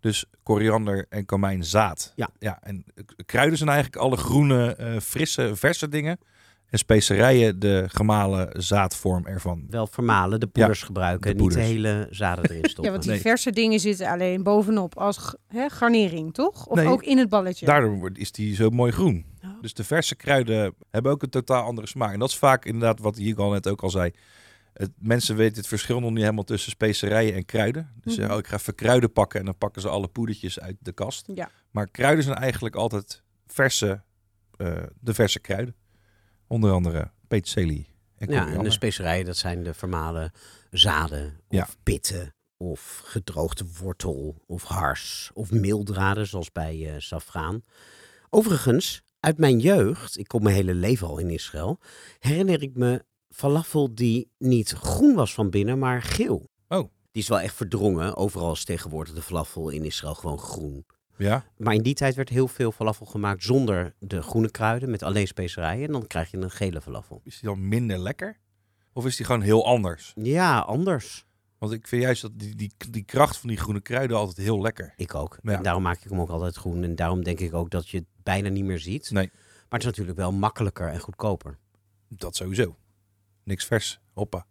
[0.00, 2.12] Dus koriander en komijn zaad.
[2.16, 2.30] Ja.
[2.38, 2.84] ja en
[3.26, 6.18] kruiden zijn eigenlijk alle groene, eh, frisse, verse dingen.
[6.74, 9.64] En specerijen de gemalen zaadvorm ervan.
[9.70, 11.36] wel vermalen, de poeders gebruiken.
[11.36, 12.84] de Niet de hele zaden erin stoppen.
[12.84, 13.20] Ja, want die Nee.
[13.20, 15.34] verse dingen zitten alleen bovenop als
[15.68, 16.66] garnering, toch?
[16.66, 16.86] Of Nee.
[16.86, 17.66] ook in het balletje?
[17.66, 19.24] Daardoor wordt- is die zo mooi groen.
[19.44, 19.50] Oh.
[19.60, 22.12] Dus de verse kruiden hebben ook een totaal andere smaak.
[22.12, 24.10] En dat is vaak inderdaad wat Hugo net ook al zei.
[24.72, 27.90] Het, mensen weten het verschil nog niet helemaal tussen specerijen en kruiden.
[28.00, 30.92] Dus oh, ik ga even kruiden pakken en dan pakken ze alle poedertjes uit de
[30.92, 31.28] kast.
[31.34, 31.50] Ja.
[31.70, 34.02] Maar kruiden zijn eigenlijk altijd verse,
[34.56, 35.74] eh, de verse kruiden.
[36.54, 37.86] Onder andere peterselie
[38.16, 40.32] en Ja, en de specerijen, dat zijn de vermalen
[40.70, 41.68] zaden of Ja.
[41.82, 47.62] pitten of gedroogde wortel of hars of meeldraden zoals bij eh safraan.
[48.30, 51.78] Overigens, uit mijn jeugd, ik kom mijn hele leven al in Israël,
[52.18, 56.50] herinner ik me falafel die niet groen was van binnen, maar geel.
[56.68, 56.88] Oh.
[57.10, 58.16] Die is wel echt verdrongen.
[58.16, 60.86] Overal is tegenwoordig de falafel in Israël gewoon groen.
[61.16, 65.02] Ja, Maar in die tijd werd heel veel falafel gemaakt zonder de groene kruiden, met
[65.02, 65.86] alleen specerijen.
[65.86, 67.20] En dan krijg je een gele falafel.
[67.24, 68.38] is die dan minder lekker?
[68.92, 70.12] Of is die gewoon heel anders?
[70.14, 71.26] Ja, anders.
[71.58, 74.60] Want ik vind juist dat die, die, die kracht van die groene kruiden altijd heel
[74.60, 74.92] lekker.
[74.96, 75.38] Ik ook.
[75.42, 75.52] Ja.
[75.52, 76.82] En daarom maak ik hem ook altijd groen.
[76.82, 79.10] En daarom denk ik ook dat je het bijna niet meer ziet.
[79.10, 79.30] Nee.
[79.32, 81.58] Maar het is natuurlijk wel makkelijker en goedkoper.
[82.08, 82.76] Dat sowieso.
[83.42, 84.00] Niks vers.
[84.12, 84.46] Hoppa.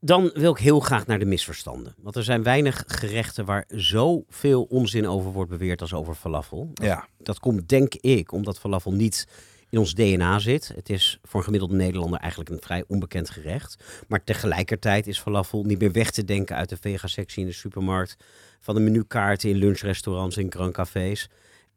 [0.00, 1.94] Dan wil ik heel graag naar de misverstanden.
[1.98, 6.70] Want er zijn weinig gerechten waar zoveel onzin over wordt beweerd als over falafel.
[6.74, 9.26] Ja, Dat komt denk ik omdat falafel niet
[9.70, 10.72] in ons DNA zit.
[10.74, 13.84] Het is voor een gemiddelde Nederlander eigenlijk een vrij onbekend gerecht.
[14.08, 18.16] Maar tegelijkertijd is falafel niet meer weg te denken uit de vega-sectie in de supermarkt.
[18.60, 21.28] Van de menukaarten in lunchrestaurants en grandcafés.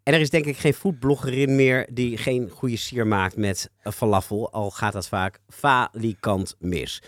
[0.03, 3.91] En er is denk ik geen foodbloggerin meer die geen goede sier maakt met een
[3.91, 4.51] falafel.
[4.51, 7.01] Al gaat dat vaak falikant mis.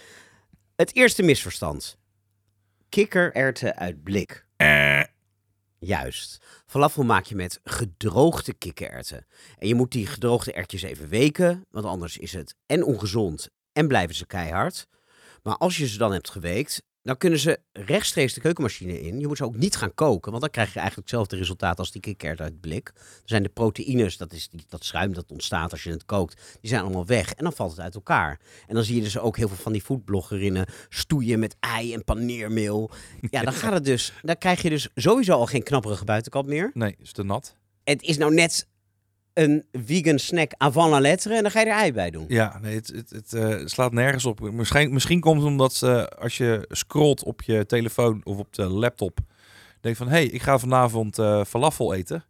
[0.83, 1.97] Het eerste misverstand.
[2.89, 4.45] Kikkererwten uit blik.
[5.79, 6.41] Juist.
[6.65, 9.25] Falafel maak je met gedroogde kikkererwten.
[9.57, 13.87] En je moet die gedroogde erwtjes even weken, want anders is het en ongezond en
[13.87, 14.87] blijven ze keihard.
[15.43, 19.19] Maar als je ze dan hebt geweekt, dan kunnen ze rechtstreeks de keukenmachine in.
[19.19, 21.91] Je moet ze ook niet gaan koken, want dan krijg je eigenlijk hetzelfde resultaat als
[21.91, 22.91] die kikkererwten uit blik.
[22.93, 26.57] Dan zijn de proteïnes, dat is die, dat schuim dat ontstaat als je het kookt,
[26.61, 27.33] die zijn allemaal weg.
[27.33, 28.39] En dan valt het uit elkaar.
[28.67, 32.03] En dan zie je dus ook heel veel van die foodbloggerinnen stoeien met ei en
[32.03, 32.91] paneermeel.
[33.29, 36.71] Ja, dan gaat het dus, dan krijg je dus sowieso al geen knapperige buitenkant meer.
[36.73, 37.55] nee, is te nat.
[37.83, 38.67] Het is nou net
[39.33, 42.25] een vegan snack avant la lettre en dan ga je er ei bij doen.
[42.27, 44.51] Ja, nee, het, het, het eh, slaat nergens op.
[44.51, 48.63] Misschien, misschien komt het omdat eh, als je scrolt op je telefoon of op de
[48.63, 49.19] laptop,
[49.81, 52.25] denk van, hé, hey, ik ga vanavond eh, falafel eten.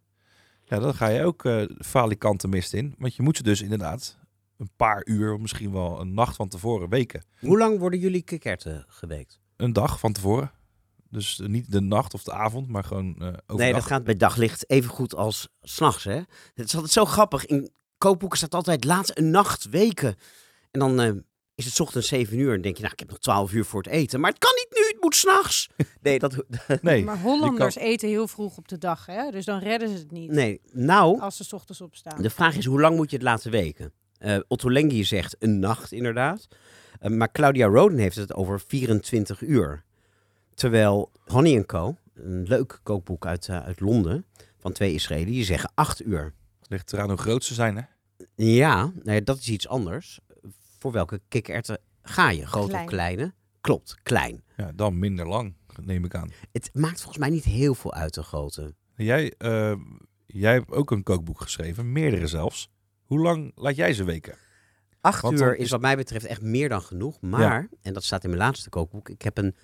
[0.64, 2.94] Ja, dan ga je ook falikanten mist in.
[2.98, 4.18] Want je moet ze dus inderdaad
[4.58, 7.24] een paar uur, of misschien wel een nacht van tevoren weken.
[7.40, 9.40] Hoe lang worden jullie kikkerten geweekt?
[9.56, 10.52] Een dag van tevoren.
[11.14, 13.56] Dus eh, niet de nacht of de avond, maar gewoon eh overdag.
[13.56, 16.20] Nee, dat gaat bij daglicht even goed als s'nachts, hè?
[16.54, 17.46] Het is altijd zo grappig.
[17.46, 20.16] In kookboeken staat altijd laat een nacht weken.
[20.70, 21.10] En dan eh,
[21.54, 23.64] is het 's ochtends 7 uur en denk je, nou, ik heb nog 12 uur
[23.64, 24.20] voor het eten.
[24.20, 25.68] Maar het kan niet nu, het moet s'nachts.
[26.02, 26.44] Nee, dat,
[26.82, 29.30] Nee, maar Hollanders eten heel vroeg op de dag, hè?
[29.30, 30.30] Dus dan redden ze het niet.
[30.30, 30.60] nee.
[30.72, 32.22] Nou, Als ze 's ochtends opstaan.
[32.22, 33.92] De vraag is, hoe lang moet je het laten weken?
[34.18, 36.48] Eh, Otto Lengi zegt een nacht, inderdaad.
[37.00, 39.84] Maar Claudia Roden heeft het over 24 uur.
[40.54, 44.24] Terwijl Honey Co., een leuk kookboek uit, eh, uit Londen,
[44.58, 46.32] van twee Israëliën, die zeggen 8 uur.
[46.68, 47.82] ligt eraan hoe groot ze zijn, hè?
[48.34, 50.20] Ja, nou ja, dat is iets anders.
[50.78, 52.46] Voor welke kikkererwten ga je?
[52.46, 52.84] Grote Klein.
[52.84, 53.32] of kleine?
[53.60, 54.42] Klopt, klein.
[54.56, 56.30] Ja, dan minder lang, neem ik aan.
[56.52, 58.74] Het maakt volgens mij niet heel veel uit de grootte.
[58.96, 59.74] Jij, eh,
[60.26, 62.70] jij hebt ook een kookboek geschreven, meerdere zelfs.
[63.04, 64.36] Hoe lang laat jij ze weken?
[65.00, 67.20] Acht uur is is- wat mij betreft echt meer dan genoeg.
[67.20, 69.54] Maar, en dat staat in mijn laatste kookboek, ik heb een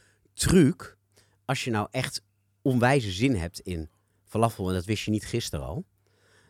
[0.40, 0.96] truc.
[1.44, 2.22] Als je nou echt
[2.62, 3.90] onwijze zin hebt in
[4.24, 5.84] falafel, en dat wist je niet gisteren al,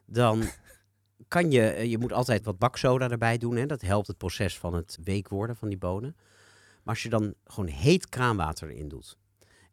[0.07, 0.43] dan
[1.29, 3.57] kan je, eh, je moet altijd wat baksoda erbij doen.
[3.57, 3.67] Hè?
[3.67, 6.17] Dat helpt het proces van het week worden van die bonen.
[6.83, 9.17] Maar als je dan gewoon heet kraanwater erin doet.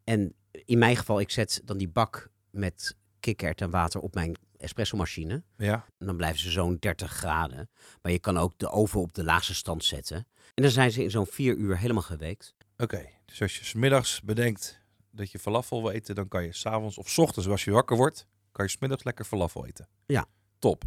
[0.04, 4.38] En in mijn geval, ik zet dan die bak met kikkert en water op mijn
[4.58, 5.44] espresso-machine.
[5.58, 5.86] Ja.
[5.98, 7.70] En dan blijven ze zo'n 30 graden.
[8.02, 10.18] Maar je kan ook de oven op de laagste stand zetten.
[10.54, 12.56] En dan zijn ze in zo'n vier uur helemaal geweekt.
[12.78, 16.54] Oké, dus als je 's middags bedenkt dat je falafel wil eten, dan kan je
[16.54, 19.88] s'avonds of 's ochtends als je wakker wordt, kan je 's middags lekker falafel eten.
[20.06, 20.26] Ja.
[20.60, 20.84] Top.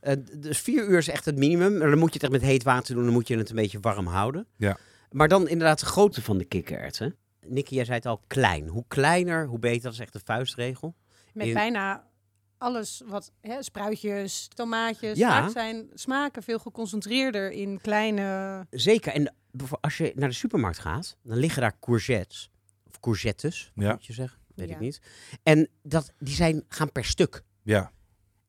[0.00, 1.78] Eh, d- dus vier uur is echt het minimum.
[1.78, 3.04] Dan moet je het echt met heet water doen.
[3.04, 4.46] Dan moet je het een beetje warm houden.
[4.56, 4.76] Ja.
[5.10, 7.16] Maar dan inderdaad de grootte van de kikkererwten.
[7.46, 8.68] Nicky, jij zei het al, klein.
[8.68, 9.82] Hoe kleiner, hoe beter.
[9.82, 10.94] Dat is echt de vuistregel.
[11.32, 12.06] Met In- bijna
[12.58, 15.42] alles wat hè, spruitjes, tomaatjes, Ja.
[15.42, 18.66] vaak zijn smaken veel geconcentreerder in kleine.
[18.70, 19.12] Zeker.
[19.12, 19.34] En
[19.80, 22.50] als je naar de supermarkt gaat, dan liggen daar courgettes.
[22.88, 23.92] Of courgettes, Ja.
[23.92, 24.38] moet je zeggen.
[24.54, 24.74] Weet Ja.
[24.74, 25.00] ik niet.
[25.42, 27.42] En dat, die zijn, gaan per stuk.
[27.62, 27.92] Ja.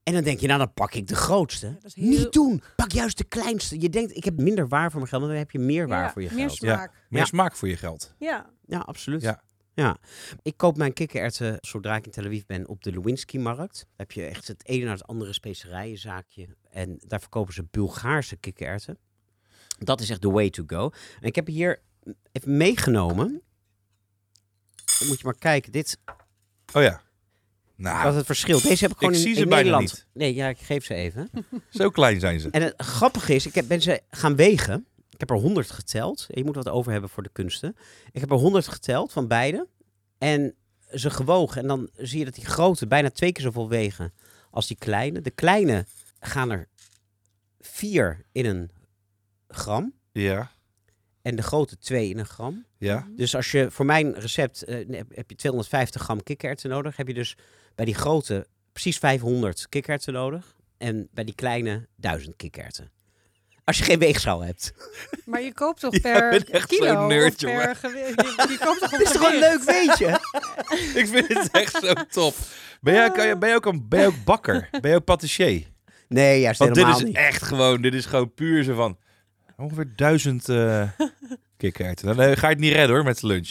[0.04, 1.78] En dan denk je, nou dan pak ik de grootste.
[1.82, 2.62] heel- Niet doen.
[2.76, 3.82] Pak juist de kleinste.
[3.82, 6.04] Je denkt, ik heb minder waar voor mijn geld, maar dan heb je meer waar
[6.04, 6.58] Ja, voor je meer geld.
[6.58, 6.93] smaak.
[7.10, 8.13] Meer smaak voor je geld.
[8.20, 8.50] Ja.
[8.65, 9.22] Ja, absoluut.
[9.22, 9.41] Ja.
[9.77, 9.97] Ja.
[10.41, 13.77] Ik koop mijn kikkererwten zodra ik in Tel Aviv ben op de Lewinsky-markt.
[13.77, 16.47] Daar heb je echt het ene naar het andere specerijenzaakje.
[16.69, 18.97] En daar verkopen ze Bulgaarse kikkererwten.
[19.79, 20.91] Dat is echt the way to go.
[21.19, 21.81] En ik heb hier
[22.31, 23.41] even meegenomen.
[24.99, 25.71] Dan moet je maar kijken.
[25.71, 25.97] Dit
[26.73, 27.01] Oh ja.
[27.75, 28.61] Nou, wat het verschil.
[28.61, 29.91] Deze heb ik gewoon Ik in, zie ze in bijna Nederland.
[29.91, 30.05] niet.
[30.13, 31.29] Nee, ja, ik geef ze even.
[31.69, 32.49] zo klein zijn ze.
[32.51, 34.87] En het grappige is, ik heb, ben ze gaan wegen.
[35.17, 36.25] Ik heb er 100 geteld.
[36.30, 37.75] Je moet wat over hebben voor de kunsten.
[38.12, 39.67] Ik heb er 100 geteld van beide.
[40.17, 40.56] En
[40.93, 41.62] ze gewogen.
[41.62, 44.13] En dan zie je dat die grote bijna twee keer zoveel wegen
[44.51, 45.21] als die kleine.
[45.21, 45.86] De kleine
[46.19, 46.67] gaan er
[47.60, 48.71] vier in een
[49.47, 49.93] gram.
[50.12, 50.51] Ja.
[51.21, 52.65] En de grote twee in een gram.
[52.77, 53.08] Ja.
[53.15, 56.97] Dus als je voor mijn recept heb- heb je 250 gram kikkererwten nodig.
[56.97, 57.36] Heb je dus
[57.75, 60.56] bij die grote precies 500 kikkererwten nodig.
[60.77, 62.91] En bij die kleine 1000 kikkererwten.
[63.67, 64.73] Als je geen weegschaal hebt.
[65.25, 67.75] Maar je koopt toch Ja, per ben echt kilo nerd, of per jongen.
[67.75, 69.65] gewi- je, je koopt toch op Dat is toch een gewicht?
[69.65, 70.19] leuk weetje?
[71.01, 72.36] Ik vind het echt zo top.
[72.82, 74.67] Ben jij, kan je, ben je ook een ben je ook bakker?
[74.82, 75.65] Ben je ook patissier?
[76.08, 77.15] Nee, juist Want dit is niet.
[77.15, 78.97] echt gewoon, dit is gewoon puur zo van
[79.58, 80.45] ongeveer duizend
[81.58, 82.06] kikkererwten.
[82.06, 83.49] Dan eh, ga je het niet redden hoor met lunch.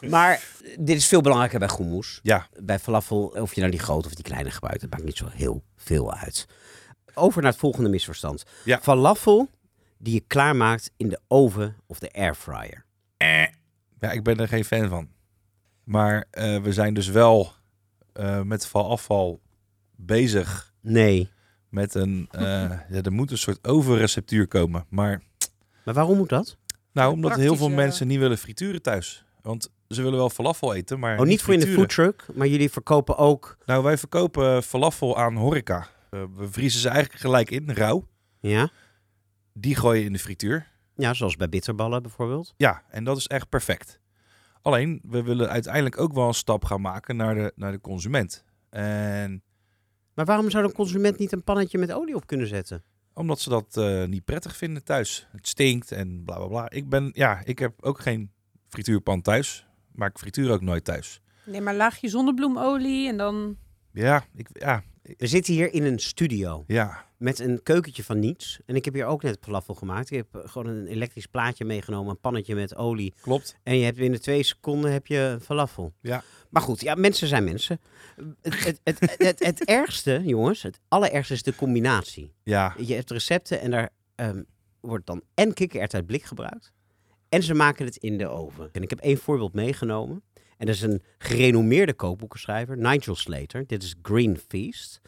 [0.00, 0.42] Maar
[0.78, 2.20] dit is veel belangrijker bij hummus.
[2.22, 2.46] Ja.
[2.60, 5.28] Bij falafel, of je nou die grote of die kleine gebruikt, dat maakt niet zo
[5.32, 6.46] heel veel uit.
[7.14, 8.44] Over naar het volgende misverstand.
[8.64, 8.78] Ja.
[8.82, 9.48] Falafel
[9.98, 12.84] die je klaarmaakt in de oven of de airfryer.
[14.00, 15.08] Ja, ik ben er geen fan van.
[15.84, 17.52] Maar eh, we zijn dus wel
[18.12, 19.40] eh, met afval
[19.96, 21.30] bezig Nee.
[21.68, 22.28] met een...
[22.30, 22.42] eh,
[22.90, 24.86] ja, er moet een soort overreceptuur komen.
[24.88, 25.22] Maar
[25.84, 26.56] Maar waarom moet dat?
[26.92, 29.24] nou, omdat heel veel mensen niet willen frituren thuis.
[29.42, 32.70] Want ze willen wel falafel eten, maar Oh, niet voor in de foodtruck, maar jullie
[32.70, 33.56] verkopen ook...
[33.66, 35.88] Nou, wij verkopen falafel aan horeca.
[36.10, 38.08] Eh, we vriezen ze eigenlijk gelijk in, rauw.
[38.40, 38.70] Ja?
[39.52, 40.68] Die gooi je in de frituur.
[40.96, 42.54] Ja, zoals bij bitterballen bijvoorbeeld.
[42.56, 44.00] Ja, en dat is echt perfect.
[44.62, 48.44] Alleen, we willen uiteindelijk ook wel een stap gaan maken naar de, naar de consument.
[48.70, 49.42] En
[50.14, 52.84] Maar waarom zou een consument niet een pannetje met olie op kunnen zetten?
[53.14, 55.26] omdat ze dat eh, niet prettig vinden thuis.
[55.32, 56.70] Het stinkt en bla bla bla.
[56.70, 58.32] Ik ben, ja, ik heb ook geen
[58.68, 59.66] frituurpan thuis.
[59.92, 61.20] Maar ik frituur ook nooit thuis.
[61.44, 63.56] Nee, maar laagje zonnebloemolie en dan...
[63.92, 64.82] Ja, ik, ja,
[65.16, 67.06] We zitten hier in een studio ja.
[67.16, 68.60] met een keukentje van niets.
[68.66, 70.10] En ik heb hier ook net falafel gemaakt.
[70.10, 73.14] Ik heb gewoon een elektrisch plaatje meegenomen, een pannetje met olie.
[73.20, 73.56] Klopt.
[73.62, 75.92] En je hebt binnen twee seconden heb je falafel.
[76.00, 76.22] Ja.
[76.50, 77.80] Maar goed, ja, mensen zijn mensen.
[78.40, 82.32] Het, het, het, het, het, het ergste, jongens, het allerergste is de combinatie.
[82.42, 84.42] Ja, Je hebt recepten en daar ehm,
[84.80, 86.72] wordt dan en kikkererwt uit blik gebruikt.
[87.28, 88.68] En ze maken het in de oven.
[88.72, 90.22] En ik heb één voorbeeld meegenomen.
[90.60, 93.66] En dat is een gerenommeerde kookboekenschrijver, Nigel Slater.
[93.66, 95.00] Dit is Green Feast.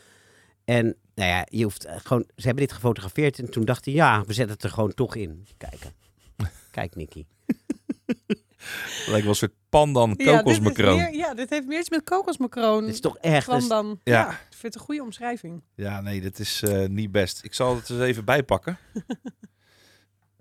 [0.65, 0.85] En
[1.15, 4.33] nou ja, je hoeft eh, gewoon, ze hebben dit gefotografeerd en toen dachten ja, we
[4.33, 5.47] zetten het er gewoon toch in.
[5.57, 5.93] Kijken.
[6.71, 7.25] Kijk, Nicky.
[7.47, 10.97] het lijkt wel een soort pandan Ja, dit, is kokosmacroon.
[10.97, 12.85] meer, ja, dit heeft meer iets met kokosmacroon.
[12.85, 13.47] Dit is toch echt...
[13.47, 14.01] Van dus- dan.
[14.05, 14.13] Ja.
[14.13, 14.31] Ja.
[14.31, 15.63] ik vind het een goede omschrijving.
[15.75, 17.45] Ja, nee, dat is eh, niet best.
[17.45, 18.79] Ik zal het eens even bijpakken.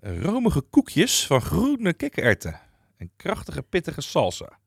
[0.00, 2.60] Romige koekjes van groene kikkererwten.
[2.96, 4.60] En krachtige, pittige salsa.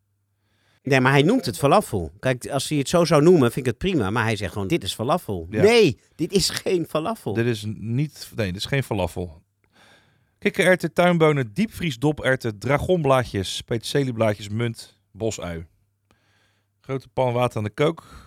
[0.86, 2.12] Nee, maar hij noemt het falafel.
[2.19, 4.10] Kijk, als hij het zo zou noemen, vind ik het prima.
[4.10, 5.48] Maar hij zegt gewoon, dit is falafel.
[5.50, 5.62] Ja.
[5.62, 7.34] Nee, dit is geen falafel.
[7.34, 8.32] Dit is niet...
[8.36, 9.41] Nee, dit is geen falafel.
[10.39, 15.65] Kikkererwten, tuinbonen, diepvries doperwten, dragonblaadjes, petelieblaadjes, munt, bosui.
[16.82, 18.24] Grote pan water aan de kook.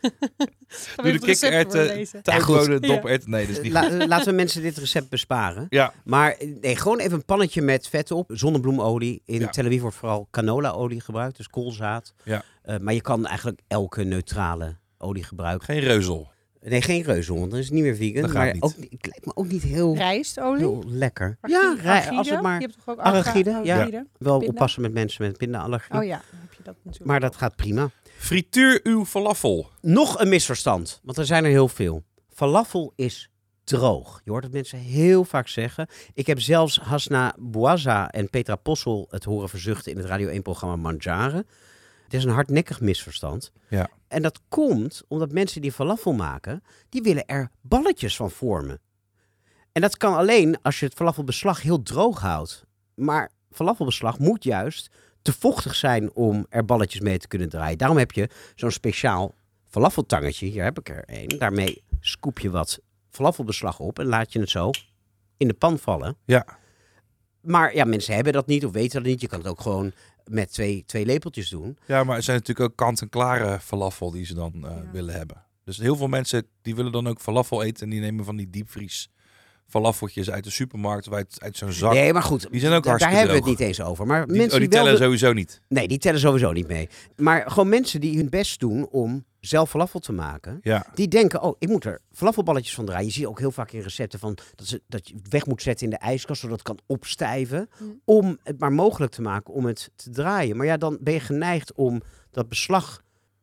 [1.02, 2.94] Doe de kikkererwten, tuinbonen, Ja.
[2.94, 3.30] doperwten.
[3.30, 4.06] Nee, dat is niet La- goed.
[4.06, 5.66] laten we mensen dit recept besparen.
[5.68, 8.30] Ja, Maar eh, nee, gewoon even een pannetje met vet op.
[8.32, 9.22] Zonnebloemolie.
[9.24, 9.48] In Ja.
[9.48, 12.14] Tel Aviv wordt vooral canolaolie gebruikt, dus koolzaad.
[12.24, 12.42] Ja.
[12.62, 15.66] Eh, maar je kan eigenlijk elke neutrale olie gebruiken.
[15.66, 16.30] geen reuzel.
[16.62, 17.50] Nee, geen reuzenhond.
[17.50, 18.22] Dat is niet meer vegan.
[18.22, 18.62] Dat gaat maar niet.
[18.62, 20.58] Ook, het lijkt me ook niet heel, Rijstolie?
[20.58, 21.36] heel lekker.
[21.42, 21.76] Ja,
[22.10, 23.78] als het maar Je hebt toch ook arga- Ja.
[23.80, 24.06] argide?
[24.18, 24.52] wel pinda?
[24.52, 25.94] oppassen met mensen met pindaallergie.
[25.96, 27.04] Oh ja, dan heb je dat natuurlijk.
[27.10, 27.38] Maar dat ook.
[27.38, 27.90] gaat prima.
[28.20, 29.70] Frituur uw falafel.
[29.80, 32.04] Nog een misverstand, want er zijn er heel veel.
[32.28, 33.30] Falafel is
[33.64, 34.20] droog.
[34.24, 35.88] Je hoort het mensen heel vaak zeggen.
[36.14, 40.76] Ik heb zelfs Hasna Bouazza en Petra Possel het horen verzuchten in het Radio 1-programma
[40.76, 41.46] Manjaren.
[42.04, 43.52] Het is een hardnekkig misverstand.
[43.68, 43.90] Ja.
[44.08, 48.80] En dat komt omdat mensen die falafel maken, die willen er balletjes van vormen.
[49.72, 52.64] En dat kan alleen als je het falafelbeslag heel droog houdt.
[52.94, 54.90] Maar falafelbeslag moet juist
[55.22, 57.78] te vochtig zijn om er balletjes mee te kunnen draaien.
[57.78, 59.34] Daarom heb je zo'n speciaal
[59.68, 60.46] falafeltangetje.
[60.46, 61.28] Hier heb ik er een.
[61.38, 62.80] Daarmee scoop je wat
[63.10, 64.70] falafelbeslag op en laat je het zo
[65.36, 66.16] in de pan vallen.
[66.24, 66.46] Ja.
[67.40, 69.20] Maar ja, mensen hebben dat niet of weten dat niet.
[69.20, 69.92] Je kan het ook gewoon
[70.24, 71.78] met twee, twee lepeltjes doen.
[71.86, 74.90] Ja, maar er zijn natuurlijk ook kant-en-klare falafel die ze dan eh, Ja.
[74.92, 75.44] willen hebben.
[75.64, 78.50] Dus heel veel mensen die willen dan ook falafel eten en die nemen van die
[78.50, 79.10] diepvries
[79.70, 81.92] falafeltjes uit de supermarkt of uit, uit zo'n zak.
[81.92, 82.46] Nee, maar goed.
[82.50, 84.06] Die zijn ook da- Daar hebben we het niet eens over.
[84.06, 85.60] Maar die, mensen oh, die die wel tellen sowieso niet.
[85.68, 86.88] Nee, die tellen sowieso niet mee.
[87.16, 90.58] Maar gewoon mensen die hun best doen om zelf falafel te maken.
[90.62, 93.06] Ja, Die denken, oh, ik moet er falafelballetjes van draaien.
[93.06, 95.62] Je ziet ook heel vaak in recepten van dat, ze, dat je het weg moet
[95.62, 97.68] zetten in de ijskast, zodat het kan opstijven.
[97.78, 98.00] Mm.
[98.04, 100.56] Om het maar mogelijk te maken om het te draaien.
[100.56, 103.02] Maar ja, dan ben je geneigd om dat beslag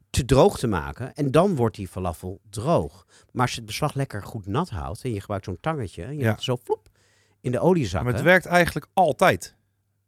[0.09, 1.13] te droog te maken.
[1.13, 3.05] En dan wordt die falafel droog.
[3.31, 6.03] Maar als je het beslag lekker goed nat houdt en je gebruikt zo'n tangetje.
[6.03, 6.25] En je Ja.
[6.25, 6.89] laat het zo vloep
[7.41, 8.13] in de olie maar zakken.
[8.13, 9.55] het werkt eigenlijk altijd.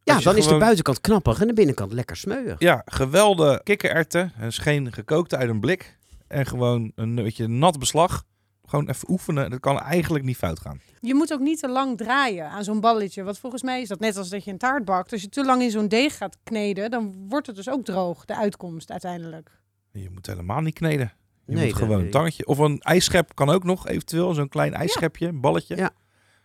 [0.02, 2.60] ja, dan is de buitenkant knappig en de binnenkant lekker smeuig.
[2.60, 4.32] Ja, geweldige kikkererwten.
[4.34, 5.98] Het is geen gekookte uit een blik.
[6.26, 8.24] En gewoon een beetje nat beslag.
[8.66, 9.50] Gewoon even oefenen.
[9.50, 10.80] Dat kan eigenlijk niet fout gaan.
[11.00, 13.22] Je moet ook niet te lang draaien aan zo'n balletje.
[13.22, 15.12] Want volgens mij is dat net als dat je een taart bakt.
[15.12, 18.24] Als je te lang in zo'n deeg gaat kneden, dan wordt het dus ook droog,
[18.24, 19.59] de uitkomst uiteindelijk.
[19.92, 21.12] Je moet helemaal niet kneden.
[21.46, 22.46] Je Nee, moet gewoon een tangetje.
[22.46, 24.34] Of een ijsschep kan ook nog eventueel.
[24.34, 25.76] Zo'n klein ijsschepje, een balletje.
[25.76, 25.90] Ja.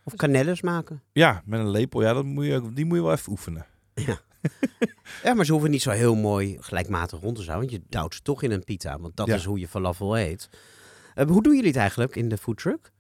[0.04, 1.02] Of kanelles maken.
[1.12, 2.02] Ja, met een lepel.
[2.02, 3.66] Ja, dat moet je, die moet je wel even oefenen.
[5.24, 7.58] Ja, maar ze hoeven niet zo heel mooi gelijkmatig rond te zijn.
[7.58, 9.00] Want je duwt ze toch in een pita.
[9.00, 9.36] Want dat Ja.
[9.36, 10.50] is hoe je falafel eet.
[11.16, 12.92] Eh, hoe doen jullie het eigenlijk in de foodtruck?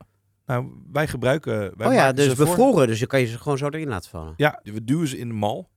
[0.45, 1.77] Nou, wij gebruiken...
[1.77, 2.87] Wij oh ja, dus ze voor- bevroren.
[2.87, 4.33] Dus je kan je ze gewoon zo erin laten vallen.
[4.37, 5.69] Ja, we duwen ze in de mal.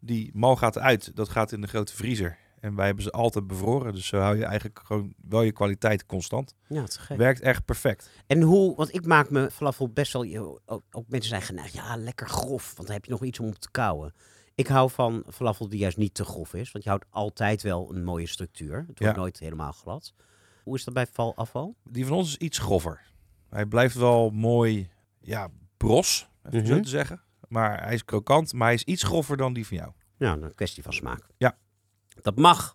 [0.00, 1.16] Die mal gaat uit.
[1.16, 2.38] Dat gaat in de grote vriezer.
[2.62, 3.92] En wij hebben ze altijd bevroren.
[3.94, 6.54] Dus zo hou je eigenlijk gewoon wel je kwaliteit constant.
[6.68, 7.16] Ja, het is gek.
[7.16, 8.10] Werkt echt perfect.
[8.26, 10.60] En hoe, want ik maak mijn falafel best wel...
[10.66, 12.64] Ook, ook mensen zijn geneigd, ja, lekker grof.
[12.76, 14.14] Want dan heb je nog iets om op te kouwen.
[14.54, 16.72] Ik hou van falafel die juist niet te grof is.
[16.72, 18.76] Want je houdt altijd wel een mooie structuur.
[18.76, 19.20] Het wordt Ja.
[19.20, 20.14] nooit helemaal glad.
[20.64, 21.76] Hoe is dat bij val afval?
[21.84, 23.00] Die van ons is iets groffer.
[23.50, 26.82] Hij blijft wel mooi, ja, bros, even zo Mhm.
[26.82, 27.20] te zeggen.
[27.48, 29.92] Maar hij is krokant, maar hij is iets groffer dan die van jou.
[30.18, 31.26] Nou, een kwestie van smaak.
[31.36, 31.56] Ja.
[32.22, 32.74] Dat mag.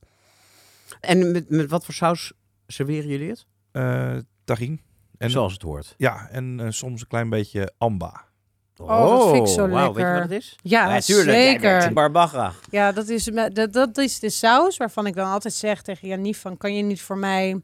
[1.00, 2.34] En met, met wat voor saus
[2.68, 3.46] serveren jullie het?
[4.44, 4.82] Tahin.
[5.18, 5.94] En, Zoals het hoort.
[5.98, 8.26] Ja, en eh, soms een klein beetje amba.
[8.78, 9.94] Oh, dat vind ik zo wauw.
[9.94, 10.14] Weet je lekker.
[10.22, 10.56] wat het is?
[10.62, 11.28] Ja, natuurlijk.
[11.62, 12.54] Werkt zeker.
[12.70, 13.24] Ja, dat is,
[13.54, 16.58] dat, dat is de saus waarvan ik dan altijd zeg tegen Janief van...
[16.58, 17.62] kan je niet voor mij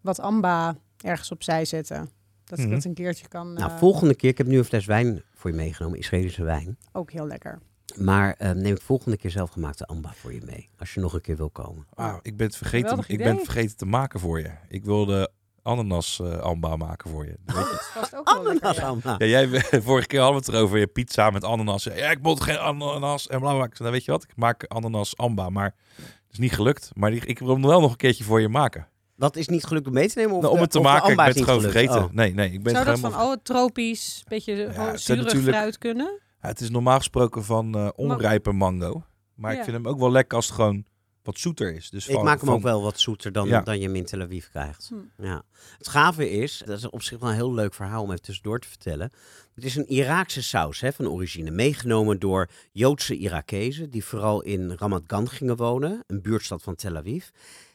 [0.00, 2.10] wat amba ergens opzij zetten?
[2.44, 2.74] Dat ik Mhm.
[2.74, 3.52] dat een keertje kan...
[3.52, 6.78] Nou, eh, volgende keer, ik heb nu een fles wijn voor je meegenomen, Israëlische wijn.
[6.92, 7.58] Ook heel lekker.
[7.96, 10.68] Maar eh, neem ik volgende keer zelfgemaakte amba voor je mee.
[10.78, 11.86] Als je nog een keer wil komen.
[11.94, 14.50] Ah, ik ben het vergeten, ik ben het vergeten te maken voor je.
[14.68, 15.30] Ik wilde
[15.62, 17.36] ananas eh, amba maken voor je.
[17.44, 17.90] Weet je?
[18.10, 18.24] Dat.
[18.24, 19.14] Ananas amba.
[19.18, 19.48] Ja, jij,
[19.82, 21.84] vorige keer hadden we het erover, je pizza met ananas.
[21.84, 23.64] Ja, ik moet geen ananas en bla bla.
[23.64, 26.90] Ik zei, nou, weet je wat, ik maak ananas amba, maar het is niet gelukt.
[26.94, 28.88] Maar die, ik wil hem wel nog een keertje voor je maken.
[29.14, 30.34] Wat is niet gelukt om mee te nemen?
[30.36, 31.72] Of Nou, om het te de maken, ik ben het gewoon gelukt?
[31.72, 32.04] vergeten.
[32.04, 32.10] Oh.
[32.12, 33.20] Nee, nee, ik ben Zou het dat helemaal...
[33.26, 36.20] van, oh, tropisch, beetje Ja, oh, zure natuurlijk- fruit kunnen?
[36.44, 39.04] Ja, het is normaal gesproken van eh, onrijpe mango.
[39.34, 40.84] Maar ik vind hem ook wel lekker als het gewoon
[41.22, 41.90] wat zoeter is.
[41.90, 43.60] Dus Ik van- maak hem van- ook wel wat zoeter dan, Ja.
[43.60, 44.90] dan je hem in Tel Aviv krijgt.
[45.16, 45.24] Hm.
[45.24, 45.42] Ja.
[45.78, 48.58] Het gave is, dat is op zich wel een heel leuk verhaal om even tussendoor
[48.60, 49.10] te vertellen.
[49.54, 54.72] Het is een Iraakse saus hè, van origine, meegenomen door Joodse Irakezen, die vooral in
[54.78, 57.28] Ramat Gan gingen wonen, een buurtstad van Tel Aviv.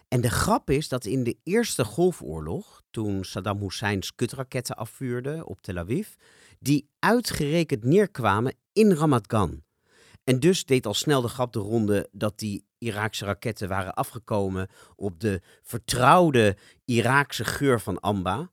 [0.10, 5.62] En de grap is dat in de Eerste Golfoorlog, toen Saddam Hussein skutraketten afvuurde op
[5.62, 6.08] Tel Aviv,
[6.60, 9.63] die uitgerekend neerkwamen in Ramat Gan.
[10.24, 14.69] En dus deed al snel de grap de ronde dat die Iraakse raketten waren afgekomen
[14.95, 18.52] op de vertrouwde Iraakse geur van amba.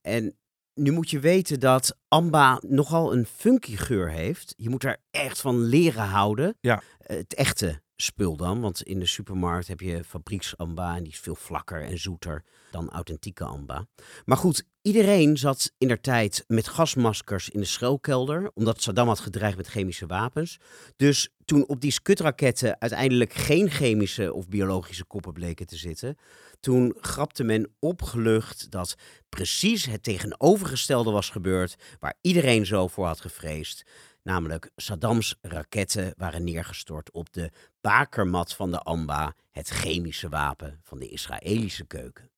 [0.00, 0.36] En
[0.74, 4.54] nu moet je weten dat amba nogal een funky geur heeft.
[4.56, 6.56] Je moet er echt van leren houden.
[6.60, 6.82] Ja.
[6.98, 8.60] Het echte spul dan?
[8.60, 12.90] Want in de supermarkt heb je fabrieksamba en die is veel vlakker en zoeter dan
[12.90, 13.86] authentieke amba.
[14.24, 19.20] Maar goed, iedereen zat in der tijd met gasmaskers in de schuilkelder, omdat Saddam had
[19.20, 20.58] gedreigd met chemische wapens.
[20.96, 26.16] Dus toen op die skutraketten uiteindelijk geen chemische of biologische koppen bleken te zitten,
[26.60, 28.94] toen grapte men opgelucht dat
[29.28, 33.84] precies het tegenovergestelde was gebeurd waar iedereen zo voor had gevreesd.
[34.28, 37.50] Namelijk Saddams raketten waren neergestort op de
[37.80, 42.30] bakermat van de Amba, het chemische wapen van de Israëlische keuken.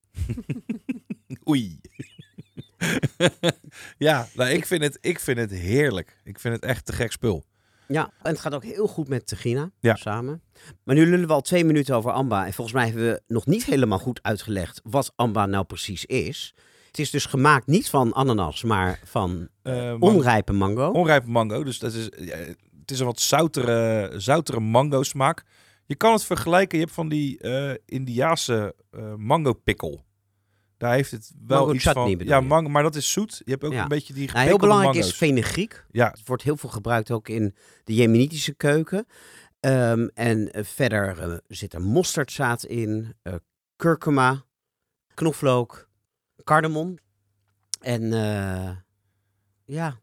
[1.48, 1.80] Oei.
[3.98, 6.16] ja, nou, ik, vind het, ik vind het heerlijk.
[6.24, 7.44] Ik vind het echt te gek spul.
[7.88, 9.96] Ja, en het gaat ook heel goed met Tegina Ja.
[9.96, 10.42] samen.
[10.82, 12.46] Maar nu lullen we al twee minuten over Amba.
[12.46, 16.54] En volgens mij hebben we nog niet helemaal goed uitgelegd wat Amba nou precies is.
[16.90, 20.90] Het is dus gemaakt niet van ananas, maar van Eh, man- onrijpe mango.
[20.90, 21.64] onrijpe mango.
[21.64, 22.36] Dus dat is, ja,
[22.80, 25.44] het is een wat zoutere, zoutere mango smaak.
[25.86, 26.78] Je kan het vergelijken.
[26.78, 30.04] Je hebt van die eh Indiaanse eh mango pikkel.
[30.76, 32.18] Daar heeft het wel Mango iets van.
[32.18, 33.42] Ja, mango, maar dat is zoet.
[33.44, 33.82] Je hebt ook Ja.
[33.82, 35.10] een beetje die Nou, heel belangrijk mango's.
[35.12, 35.86] is fenugreek.
[35.90, 39.06] Ja, Het wordt heel veel gebruikt ook in de Jemenitische keuken.
[39.60, 43.34] Ehm, en eh, verder eh, zit er mosterdzaad in, eh
[43.76, 44.44] kurkuma,
[45.14, 45.88] knoflook,
[46.44, 46.94] cardamom.
[47.80, 48.70] En eh,
[49.64, 49.98] ja,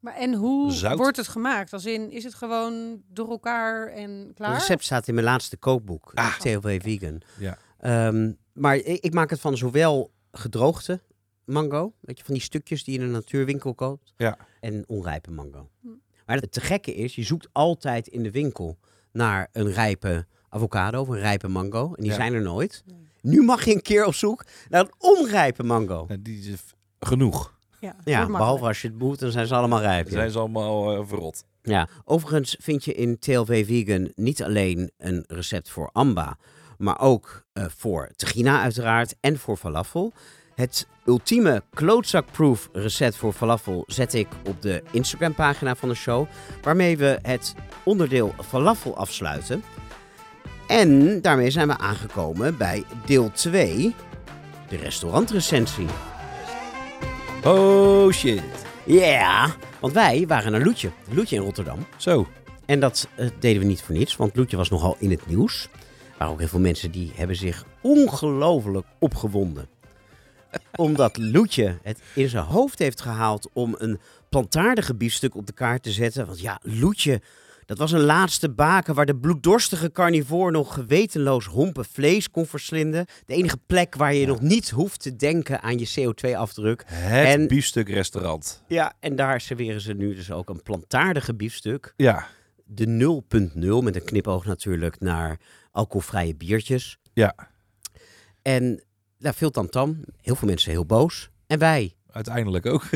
[0.00, 0.98] Maar en hoe Zout.
[0.98, 1.72] wordt het gemaakt?
[1.72, 4.50] Als in, is het gewoon door elkaar en klaar?
[4.50, 6.38] het recept staat in mijn laatste kookboek, Ah.
[6.38, 7.20] TLW Vegan.
[7.38, 7.58] Ja.
[7.78, 11.00] Ehm, maar ik, ik maak het van zowel gedroogde
[11.44, 14.36] mango, weet je, van die stukjes die je in een natuurwinkel koopt, Ja.
[14.60, 15.70] en onrijpe mango.
[15.80, 15.88] Hm.
[16.26, 18.78] Maar het te gekke is, je zoekt altijd in de winkel
[19.12, 21.86] naar een rijpe avocado of een rijpe mango.
[21.94, 22.16] En die Ja.
[22.16, 22.82] zijn er nooit.
[22.86, 23.08] Nee.
[23.22, 26.04] Nu mag je een keer op zoek naar een onrijpe mango.
[26.08, 26.60] nou, die is
[27.00, 27.58] genoeg.
[28.04, 30.04] Ja, behalve als je het moet, dan zijn ze allemaal rijp.
[30.04, 30.18] Dan ja.
[30.18, 31.44] zijn ze allemaal eh, verrot.
[31.62, 36.36] Ja, overigens vind je in TLV Vegan niet alleen een recept voor amba,
[36.78, 40.12] maar ook eh, voor tegina uiteraard en voor falafel.
[40.54, 46.26] Het ultieme klootzakproof recept voor falafel zet ik op de Instagram pagina van de show,
[46.62, 47.54] waarmee we het
[47.84, 49.62] onderdeel falafel afsluiten.
[50.70, 53.94] En daarmee zijn we aangekomen bij deel 2,
[54.68, 55.86] de restaurantrecensie.
[57.44, 58.42] Oh shit.
[58.84, 61.86] Ja, want wij waren naar Loetje, Loetje in Rotterdam.
[61.96, 62.26] Zo.
[62.66, 65.68] En dat eh, deden we niet voor niets, want Loetje was nogal in het nieuws.
[65.72, 69.68] Er waren ook heel veel mensen die hebben zich ongelooflijk opgewonden.
[70.76, 75.82] Omdat Loetje het in zijn hoofd heeft gehaald om een plantaardige biefstuk op de kaart
[75.82, 76.26] te zetten.
[76.26, 77.20] Want ja, Loetje,
[77.70, 83.06] dat was een laatste baken waar de bloeddorstige carnivoor nog gewetenloos hompen vlees kon verslinden.
[83.26, 86.84] De enige plek waar je nog niet hoeft te denken aan je CO2-afdruk.
[86.86, 88.62] Het En- biefstukrestaurant.
[88.68, 91.92] Ja, en daar serveren ze nu dus ook een plantaardige biefstuk.
[91.96, 92.26] Ja.
[92.64, 95.40] de 0.0 met een knipoog natuurlijk naar
[95.70, 96.98] alcoholvrije biertjes.
[97.12, 97.34] Ja.
[98.42, 98.82] En
[99.18, 101.30] daar veel tamtam, heel veel mensen heel boos.
[101.46, 101.94] En wij.
[102.12, 102.82] Uiteindelijk ook.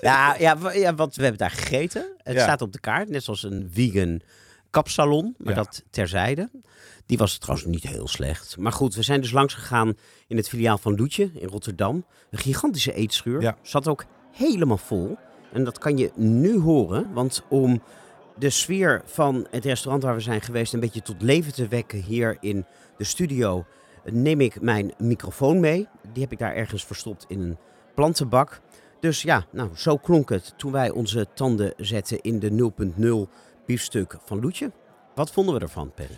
[0.00, 2.06] ja, ja, ja, want we hebben daar gegeten.
[2.22, 2.42] Het Ja.
[2.42, 4.20] staat op de kaart, net zoals een vegan
[4.70, 5.62] kapsalon, maar Ja.
[5.62, 6.50] dat terzijde.
[7.06, 8.56] Die was trouwens niet heel slecht.
[8.56, 9.94] Maar goed, we zijn dus langs gegaan
[10.26, 12.04] in het filiaal van Loetje in Rotterdam.
[12.30, 13.40] Een gigantische eetschuur.
[13.42, 13.56] Ja.
[13.62, 15.16] Zat ook helemaal vol.
[15.52, 17.82] En dat kan je nu horen, want om
[18.38, 21.98] de sfeer van het restaurant waar we zijn geweest een beetje tot leven te wekken
[22.02, 22.64] hier in
[22.96, 23.64] de studio,
[24.04, 25.88] neem ik mijn microfoon mee.
[26.12, 27.56] Die heb ik daar ergens verstopt in een
[27.94, 28.60] plantenbak.
[29.00, 32.72] Dus ja, nou, zo klonk het toen wij onze tanden zetten in de
[33.28, 33.32] 0.0
[33.66, 34.70] biefstuk van Loetje.
[35.14, 36.16] Wat vonden we ervan, Perry?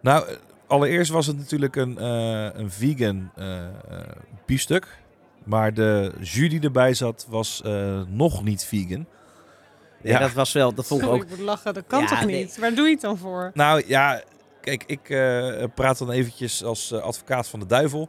[0.00, 0.36] Nou,
[0.66, 3.72] allereerst was het natuurlijk een, eh, een vegan eh, eh,
[4.46, 5.00] biefstuk.
[5.44, 9.06] Maar de jus die erbij zat was eh, nog niet vegan.
[10.02, 11.22] Ja, dat was wel, dat vond ik ook.
[11.22, 12.42] ik moet lachen, dat kan Ja, toch nee.
[12.42, 12.58] niet?
[12.58, 13.50] Waar doe je het dan voor?
[13.54, 14.22] Nou ja,
[14.62, 18.08] kijk, ik eh, praat dan eventjes als eh, advocaat van de duivel.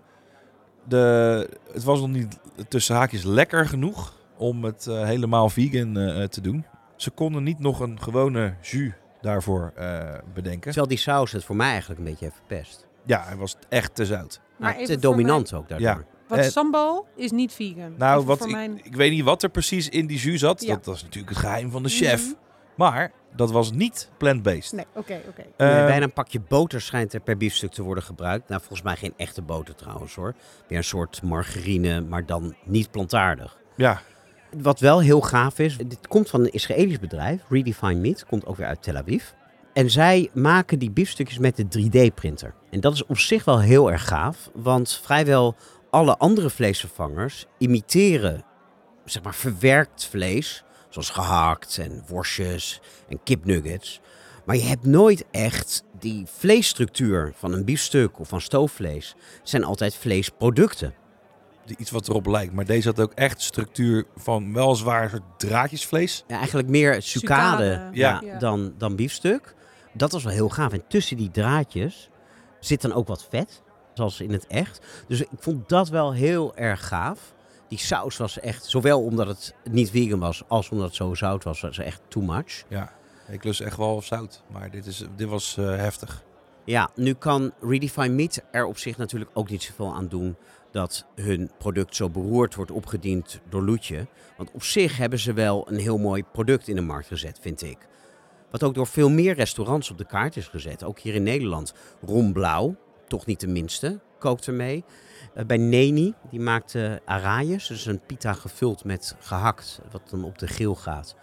[0.87, 6.23] De, het was nog niet tussen haakjes lekker genoeg om het eh, helemaal vegan eh,
[6.23, 6.65] te doen.
[6.95, 8.91] Ze konden niet nog een gewone jus
[9.21, 10.61] daarvoor eh, bedenken.
[10.61, 12.87] Terwijl die saus het voor mij eigenlijk een beetje heeft verpest.
[13.05, 14.41] Ja, hij was echt te zout.
[14.57, 15.87] Maar te dominant ook daardoor.
[15.87, 16.05] Ja.
[16.27, 17.93] Wat sambal is niet vegan.
[17.97, 18.85] Nou, Even wat ik, mijn...
[18.85, 20.63] ik weet niet wat er precies in die jus zat.
[20.63, 20.73] Ja.
[20.73, 22.25] Dat was natuurlijk het geheim van de chef.
[22.25, 22.33] Mhm.
[22.75, 24.71] Maar dat was niet plant-based.
[24.71, 25.43] Nee, oké, oké.
[25.57, 28.49] Nee, Eh, bijna een pakje boter schijnt er per biefstuk te worden gebruikt.
[28.49, 30.33] Nou, volgens mij geen echte boter trouwens hoor.
[30.67, 33.57] Weer een soort margarine, maar dan niet plantaardig.
[33.75, 34.01] ja,
[34.61, 38.55] Wat wel heel gaaf is, dit komt van een Israëlisch bedrijf, Redefine Meat, komt ook
[38.55, 39.23] weer uit Tel Aviv.
[39.73, 42.53] En zij maken die biefstukjes met de 3D-printer.
[42.69, 45.55] En dat is op zich wel heel erg gaaf, want vrijwel
[45.89, 48.43] alle andere vleesvervangers imiteren
[49.05, 50.63] zeg maar verwerkt vlees
[50.93, 54.01] Zoals gehakt en worstjes en kipnuggets.
[54.45, 59.15] Maar je hebt nooit echt die vleesstructuur van een biefstuk of van stoofvlees.
[59.39, 60.93] Het zijn altijd vleesproducten.
[61.65, 62.53] Die iets wat erop lijkt.
[62.53, 66.23] Maar deze had ook echt structuur van wel zwaar soort draadjesvlees.
[66.27, 68.21] Ja, eigenlijk meer sucade, Sucade, ja.
[68.23, 68.37] ja.
[68.37, 69.55] Dan, dan biefstuk.
[69.93, 70.73] Dat was wel heel gaaf.
[70.73, 72.09] En tussen die draadjes
[72.59, 73.61] zit dan ook wat vet,
[73.93, 74.85] zoals in het echt.
[75.07, 77.32] Dus ik vond dat wel heel erg gaaf.
[77.73, 81.43] Die saus was echt, zowel omdat het niet vegan was, als omdat het zo zout
[81.43, 82.63] was, was echt too much.
[82.67, 82.93] Ja,
[83.27, 84.43] ik lust echt wel zout.
[84.51, 86.23] Maar dit, is, dit was eh, heftig.
[86.65, 90.35] Ja, nu kan Redefine Meat er op zich natuurlijk ook niet zoveel aan doen
[90.71, 94.07] dat hun product zo beroerd wordt opgediend door Loetje.
[94.37, 97.61] Want op zich hebben ze wel een heel mooi product in de markt gezet, vind
[97.61, 97.77] ik.
[98.51, 100.83] Wat ook door veel meer restaurants op de kaart is gezet.
[100.83, 101.73] Ook hier in Nederland.
[102.01, 102.75] Ron Blauw,
[103.07, 104.83] toch niet de minste, kookt ermee.
[105.35, 107.67] Eh, bij Neni, die maakt uh, arayes.
[107.67, 111.15] Dus een pita gevuld met gehakt, wat dan op de grill gaat.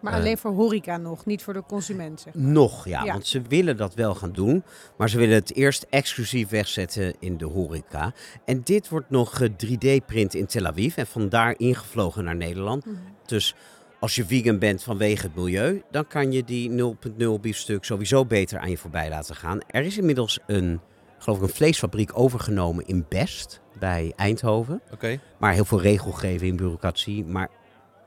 [0.00, 0.18] Maar Eh.
[0.18, 2.20] alleen voor horeca nog, niet voor de consument.
[2.20, 2.34] Zeg.
[2.34, 2.44] maar.
[2.52, 3.12] Nog, ja, Ja.
[3.12, 4.62] Want ze willen dat wel gaan doen.
[4.96, 8.12] Maar ze willen het eerst exclusief wegzetten in de horeca.
[8.44, 10.96] En dit wordt nog 3D-print in Tel Aviv.
[10.96, 12.84] En vandaar ingevlogen naar Nederland.
[12.86, 12.94] Mhm.
[13.26, 13.54] Dus
[13.98, 15.82] als je vegan bent vanwege het milieu...
[15.90, 19.58] dan kan je die 0.0 biefstuk sowieso beter aan je voorbij laten gaan.
[19.66, 20.80] Er is inmiddels een,
[21.22, 23.60] geloof ik, een vleesfabriek overgenomen in Best...
[23.78, 24.80] bij Eindhoven.
[24.92, 25.20] Oké.
[25.38, 27.24] Maar heel veel regelgeving, bureaucratie.
[27.24, 27.48] Maar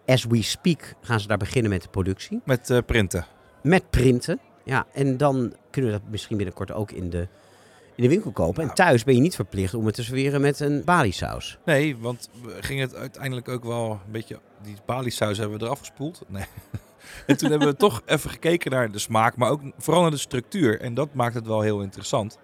[0.05, 2.41] as we speak gaan ze daar beginnen met de productie.
[2.45, 3.25] Met eh, printen.
[3.61, 4.39] Met printen.
[4.63, 7.27] Ja, en dan kunnen we dat misschien binnenkort ook in de,
[7.95, 8.63] in de winkel kopen.
[8.63, 11.57] En thuis ben je niet verplicht om het te serveren met een bali-saus.
[11.65, 14.39] Nee, want we gingen het uiteindelijk ook wel een beetje...
[14.61, 16.23] Die baliesaus hebben we eraf gespoeld.
[16.27, 16.45] Nee.
[17.27, 20.17] en toen hebben we toch even gekeken naar de smaak, maar ook vooral naar de
[20.17, 20.81] structuur.
[20.81, 22.37] En dat maakt het wel heel interessant.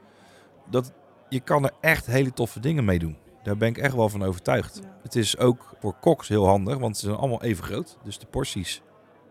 [0.70, 0.92] Dat
[1.30, 3.18] je kan er echt hele toffe dingen mee doen.
[3.44, 4.80] Daar ben ik echt wel van overtuigd.
[4.84, 4.98] Ja.
[5.04, 7.98] Het is ook voor koks heel handig, want ze zijn allemaal even groot.
[8.04, 8.82] Dus de porties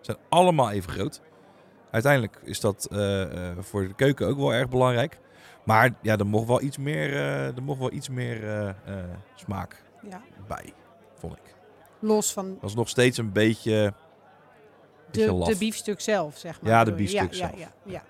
[0.01, 1.21] zijn allemaal even groot.
[1.91, 5.21] Uiteindelijk is dat eh, eh, voor de keuken ook wel erg belangrijk.
[5.65, 8.75] Maar ja, er mocht wel iets meer, eh, er mocht wel iets meer
[9.35, 10.23] smaak Ja.
[10.47, 10.73] bij,
[11.15, 11.57] vond ik.
[11.99, 13.95] Los van Dat was nog steeds een beetje,
[15.11, 16.71] de, de biefstuk zelf, zeg maar.
[16.71, 17.59] Ja, de biefstuk ja, zelf.
[17.59, 18.03] Ja, ja, ja.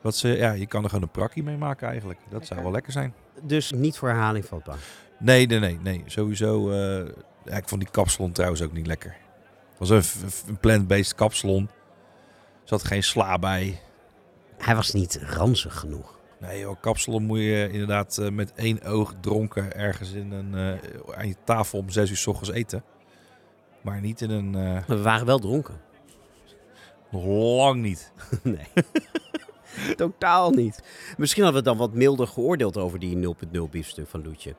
[0.00, 2.18] Wat ze, ja, je kan er gewoon een prakkie mee maken eigenlijk.
[2.28, 3.14] Dat zou wel lekker zijn.
[3.42, 4.78] Dus niet voor herhaling vatbaar.
[5.18, 6.02] Nee, nee, nee, nee.
[6.06, 6.74] Sowieso.
[7.44, 9.16] ja, ik vond die kapsalon trouwens ook niet lekker.
[9.78, 11.62] Het was een, een plant-based kapsalon.
[12.62, 13.80] Er zat geen sla bij.
[14.58, 16.18] Hij was niet ranzig genoeg.
[16.40, 21.16] Nee, joh, kapsalon moet je inderdaad eh, met één oog dronken ergens in een, eh,
[21.16, 22.84] aan je tafel om zes uur s ochtends eten.
[23.80, 24.82] Maar niet in een.
[24.86, 25.80] we waren wel dronken.
[27.10, 27.24] nog
[27.56, 28.12] lang niet.
[28.42, 28.68] nee.
[29.96, 30.80] Totaal niet.
[31.16, 34.54] Misschien hadden we dan wat milder geoordeeld over die 0.0 biefstuk van Loetje.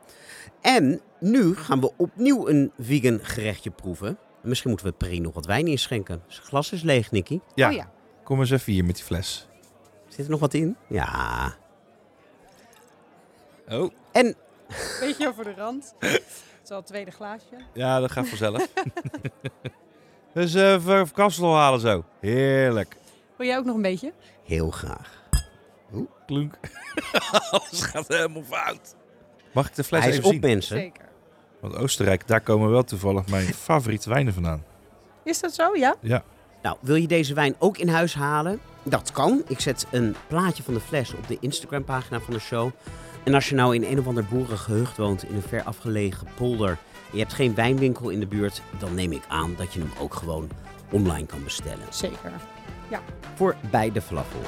[0.62, 4.18] En nu gaan we opnieuw een vegan gerechtje proeven.
[4.42, 6.22] Misschien moeten we Perry nog wat wijn inschenken.
[6.28, 7.40] Het glas is leeg, Nicky.
[7.56, 7.92] Ja, Oh ja.
[8.24, 9.48] kom eens even hier met die fles.
[10.08, 10.76] Zit er nog wat in?
[10.88, 11.56] Ja.
[13.70, 14.36] Oh, En
[15.00, 15.94] Beetje over de rand.
[16.00, 16.24] Het
[16.64, 17.56] is al het tweede glaasje.
[17.74, 18.68] ja, dat gaat vanzelf.
[20.34, 22.04] dus even kapsalon halen zo.
[22.20, 22.98] Heerlijk.
[23.38, 24.14] Wil jij ook nog een beetje?
[24.52, 25.20] Heel graag.
[26.26, 26.58] Klunk.
[27.50, 28.96] Alles gaat helemaal fout.
[29.54, 30.42] Mag ik de fles Hij is even op, zien?
[30.42, 30.78] mensen.
[30.78, 31.06] Zeker.
[31.60, 34.64] Want Oostenrijk, daar komen wel toevallig mijn favoriete wijnen vandaan.
[35.24, 35.76] Is dat zo?
[35.76, 35.96] Ja?
[36.00, 36.24] Ja.
[36.62, 38.60] Nou, wil je deze wijn ook in huis halen?
[38.84, 39.44] Dat kan.
[39.48, 42.72] Ik zet een plaatje van de fles op de Instagram-pagina van de show.
[43.24, 46.70] En als je nou in een of ander boerengehucht woont in een ver afgelegen polder...
[46.70, 46.78] en
[47.12, 48.62] je hebt geen wijnwinkel in de buurt...
[48.80, 50.50] dan neem ik aan dat je hem ook gewoon
[50.92, 51.86] online kan bestellen.
[51.90, 52.32] Zeker.
[53.36, 54.40] Voor bij de falafel.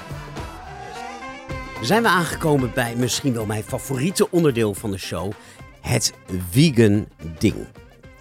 [1.82, 5.32] Zijn we aangekomen bij misschien wel mijn favoriete onderdeel van de show...
[5.82, 6.14] het
[6.50, 7.08] vegan
[7.40, 7.56] ding.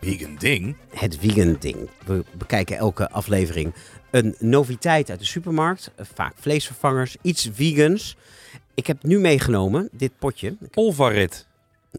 [0.00, 0.76] Vegan ding.
[0.94, 1.88] het vegan ding.
[2.06, 3.74] We bekijken elke aflevering
[4.10, 5.90] een noviteit uit de supermarkt.
[5.96, 8.16] Vaak vleesvervangers, iets vegans.
[8.74, 10.56] Ik heb nu meegenomen dit potje.
[10.74, 11.46] Olvarit.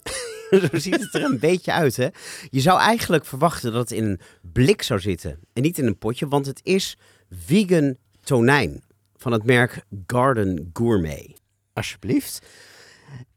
[0.61, 2.07] Zo ziet het er een beetje uit, hè?
[2.49, 4.19] Je zou eigenlijk verwachten dat het in een
[4.51, 6.97] blik zou zitten en niet in een potje, want het is
[7.45, 8.83] vegan tonijn
[9.15, 11.41] van het merk Garden Gourmet.
[11.73, 12.41] Alsjeblieft.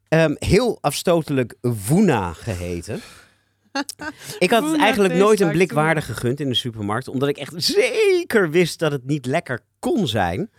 [0.08, 3.00] Ehm, heel afstotelijk Vuna geheten.
[4.38, 7.52] Ik had het eigenlijk nooit een blik waardig gegund in de supermarkt, omdat ik echt
[7.56, 10.50] zeker wist dat het niet lekker kon zijn.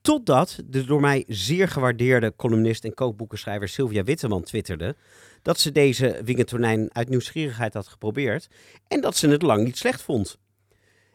[0.00, 4.96] Totdat de door mij zeer gewaardeerde columnist en kookboekenschrijver Sylvia Witteman twitterde
[5.42, 8.48] dat ze deze vegan tonijn uit nieuwsgierigheid had geprobeerd
[8.88, 10.38] en dat ze het lang niet slecht vond.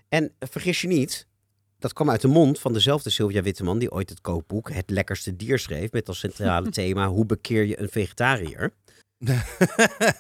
[0.10, 1.28] En vergis je niet,
[1.80, 5.36] dat kwam uit de mond van dezelfde Sylvia Witteman die ooit het kookboek Het Lekkerste
[5.36, 8.74] Dier schreef met als centrale thema Hoe bekeer je een vegetariër?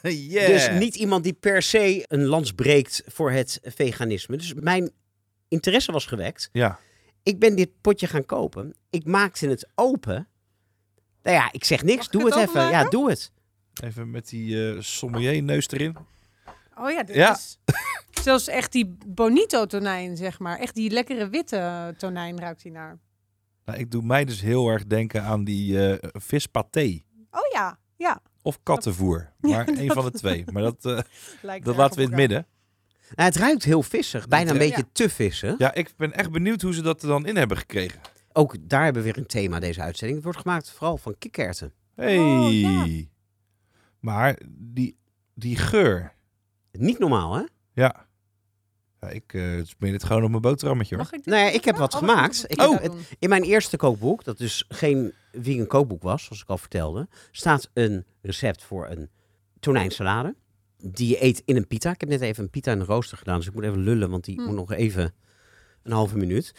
[0.01, 0.47] yeah.
[0.47, 4.37] Dus niet iemand die per se een lans breekt voor het veganisme.
[4.37, 4.91] Dus mijn
[5.47, 6.49] interesse was gewekt.
[6.51, 6.79] Ja.
[7.23, 8.73] Ik ben dit potje gaan kopen.
[8.89, 10.27] Ik maakte het open.
[11.23, 11.97] Nou ja, ik zeg niks.
[11.97, 12.69] Mag doe het het, even.
[12.69, 13.31] Ja, doe het.
[13.83, 15.97] Even met die eh sommelier neus erin.
[16.80, 17.32] Oh ja, dit Ja.
[17.36, 17.59] is
[18.23, 20.59] zelfs echt die bonito tonijn, zeg maar.
[20.59, 22.99] Echt die lekkere witte tonijn ruikt hij naar.
[23.65, 26.99] Nou, ik doe mij dus heel erg denken aan die eh vispaté.
[27.32, 28.21] Oh ja, ja.
[28.41, 29.34] Of kattenvoer.
[29.39, 30.43] Maar een van de twee.
[30.51, 32.47] Maar dat, eh, dat laten we in het midden.
[33.15, 34.28] Nou, het ruikt heel vissig.
[34.28, 34.61] Bijna een Ja.
[34.67, 35.57] beetje te vissig.
[35.57, 37.99] Ja, ik ben echt benieuwd hoe ze dat er dan in hebben gekregen.
[38.34, 40.15] Ook daar hebben we weer een thema deze uitzending.
[40.17, 41.73] Het wordt gemaakt vooral van kikkerten.
[41.95, 42.17] Hey.
[42.17, 42.86] Oh, ja.
[43.99, 44.97] Maar die,
[45.34, 46.13] die geur.
[46.78, 47.43] Niet normaal, hè?
[47.73, 48.05] Ja.
[49.01, 51.03] ja ik uh, smeer dit gewoon op mijn boterhammetje hoor.
[51.03, 52.43] Mag ik dit Nee, ik heb wat Oh, gemaakt.
[52.47, 53.01] Ik het heb doen.
[53.19, 57.69] In mijn eerste kookboek, dat dus geen vegan kookboek was, zoals ik al vertelde, staat
[57.73, 59.09] een recept voor een
[59.59, 60.36] tonijnsalade.
[60.78, 61.91] Die je eet in een pita.
[61.91, 64.09] Ik heb net even een pita in de rooster gedaan, dus ik moet even lullen,
[64.09, 64.45] want die Hm.
[64.45, 65.13] moet nog even
[65.84, 66.53] een halve minuut.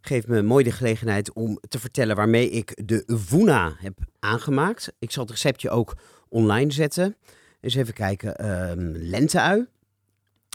[0.00, 4.92] Geeft me mooi de gelegenheid om te vertellen waarmee ik de Vuna heb aangemaakt.
[4.98, 5.96] Ik zal het receptje ook
[6.28, 7.16] online zetten.
[7.60, 8.36] Eens even kijken.
[8.36, 9.66] ehm lenteui,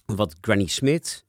[0.05, 1.25] wat Granny Smith,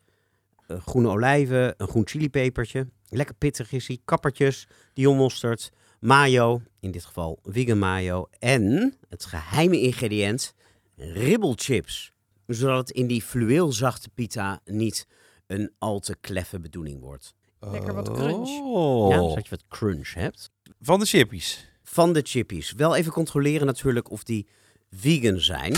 [0.66, 2.88] eh, groene olijven, een groen chilipepertje.
[3.08, 3.98] Lekker pittig is hij.
[4.04, 5.70] Kappertjes, Dijon mosterd,
[6.00, 8.28] mayo, in dit geval vegan mayo.
[8.38, 10.54] En het geheime ingrediënt,
[10.96, 12.12] ribbelchips.
[12.46, 15.06] Zodat het in die fluweelzachte pita niet
[15.46, 17.34] een al te kleffe bedoeling wordt.
[17.60, 18.48] Lekker wat crunch.
[18.48, 19.10] Oh.
[19.10, 20.50] Ja, zodat je wat crunch hebt.
[20.80, 21.68] Van de chippies.
[21.82, 22.72] Van de chippies.
[22.72, 24.48] Wel even controleren natuurlijk of die
[24.96, 25.74] vegan zijn.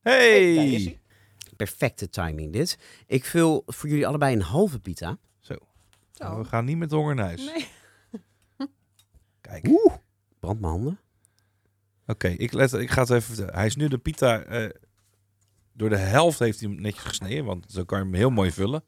[0.00, 1.00] Hey.
[1.56, 2.78] Perfecte timing dit.
[3.06, 5.18] Ik vul voor jullie allebei een halve pita.
[5.40, 5.54] Zo.
[6.12, 6.24] Zo.
[6.24, 7.44] Nou, we gaan niet met honger naar huis.
[7.44, 7.68] Nee.
[9.40, 9.66] Kijk.
[9.68, 9.94] Oeh,
[10.40, 11.00] brand mijn handen.
[12.06, 13.54] Oké, ik, let- ik ga het even vertellen.
[13.54, 14.42] Hij is nu de pita...
[14.42, 14.68] eh,
[15.72, 17.44] door de helft heeft hij hem netjes gesneden.
[17.44, 18.84] Want zo kan je hem heel mooi vullen.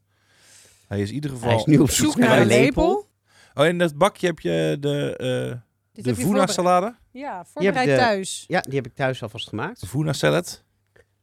[0.87, 1.49] Hij is in ieder geval...
[1.49, 3.09] Hij is nu op zoek, naar, naar een lepel.
[3.55, 6.51] Oh, in dat bakje heb je de, eh Dit de voorbereid.
[6.51, 6.97] salade.
[7.11, 8.45] Ja, voorbereid de- thuis.
[8.47, 9.81] Ja, die heb ik thuis alvast gemaakt.
[9.81, 10.65] De Vuna salad.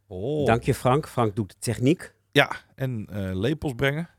[0.08, 0.46] Oh.
[0.46, 1.08] Dank je Frank.
[1.08, 2.14] Frank doet de techniek.
[2.32, 4.10] Ja, en eh, lepels brengen.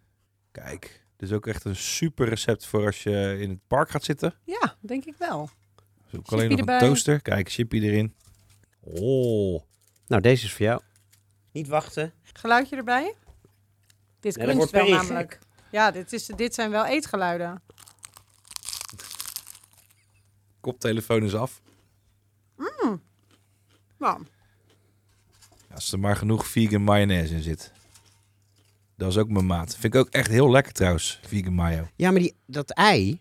[0.52, 4.04] Kijk, dit is ook echt een super recept voor als je in het park gaat
[4.04, 4.34] zitten.
[4.44, 5.50] Ja, denk ik wel.
[6.06, 6.74] Zoek alleen nog erbij.
[6.80, 7.22] een toaster.
[7.22, 8.14] Kijk, chippy erin.
[8.80, 9.62] Oh.
[10.06, 10.80] Nou, deze is voor jou.
[11.52, 12.12] Niet wachten.
[12.32, 13.14] Geluidje erbij?
[14.20, 15.38] Dit Nee, cruncht wordt wel namelijk.
[15.70, 17.62] Ja, dit, is, dit zijn wel eetgeluiden.
[20.60, 21.60] Koptelefoon is af.
[22.56, 22.98] Nou,
[23.98, 24.18] Ja,
[25.74, 27.72] als er maar genoeg vegan mayonaise in zit.
[28.96, 29.76] Dat is ook mijn maat.
[29.76, 31.88] Vind ik ook echt heel lekker trouwens, vegan mayo.
[31.96, 33.20] Ja, maar die, dat ei,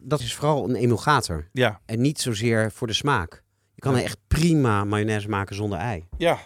[0.00, 1.48] dat is vooral een emulgator.
[1.52, 1.80] Ja.
[1.86, 3.42] En niet zozeer voor de smaak.
[3.74, 3.98] Je kan Ja.
[3.98, 6.06] er echt prima mayonaise maken zonder ei.
[6.18, 6.38] Ja,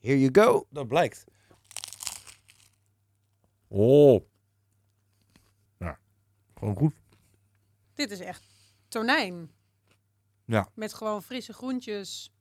[0.00, 0.66] Here you go.
[0.70, 1.24] dat blijkt.
[3.68, 4.22] Oh.
[5.78, 5.98] Ja,
[6.58, 6.92] gewoon goed.
[7.94, 8.42] dit is echt
[8.92, 9.50] tonijn.
[10.44, 10.68] Ja.
[10.74, 12.32] Met gewoon frisse groentjes.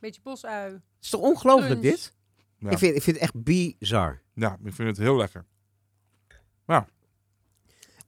[0.00, 0.72] Beetje bosui.
[0.72, 1.94] Het is toch ongelooflijk Crunch.
[1.94, 2.12] dit?
[2.58, 2.70] Ja.
[2.70, 4.22] Ik, vind, ik vind het echt bizar.
[4.34, 5.44] ja, ik vind het heel lekker.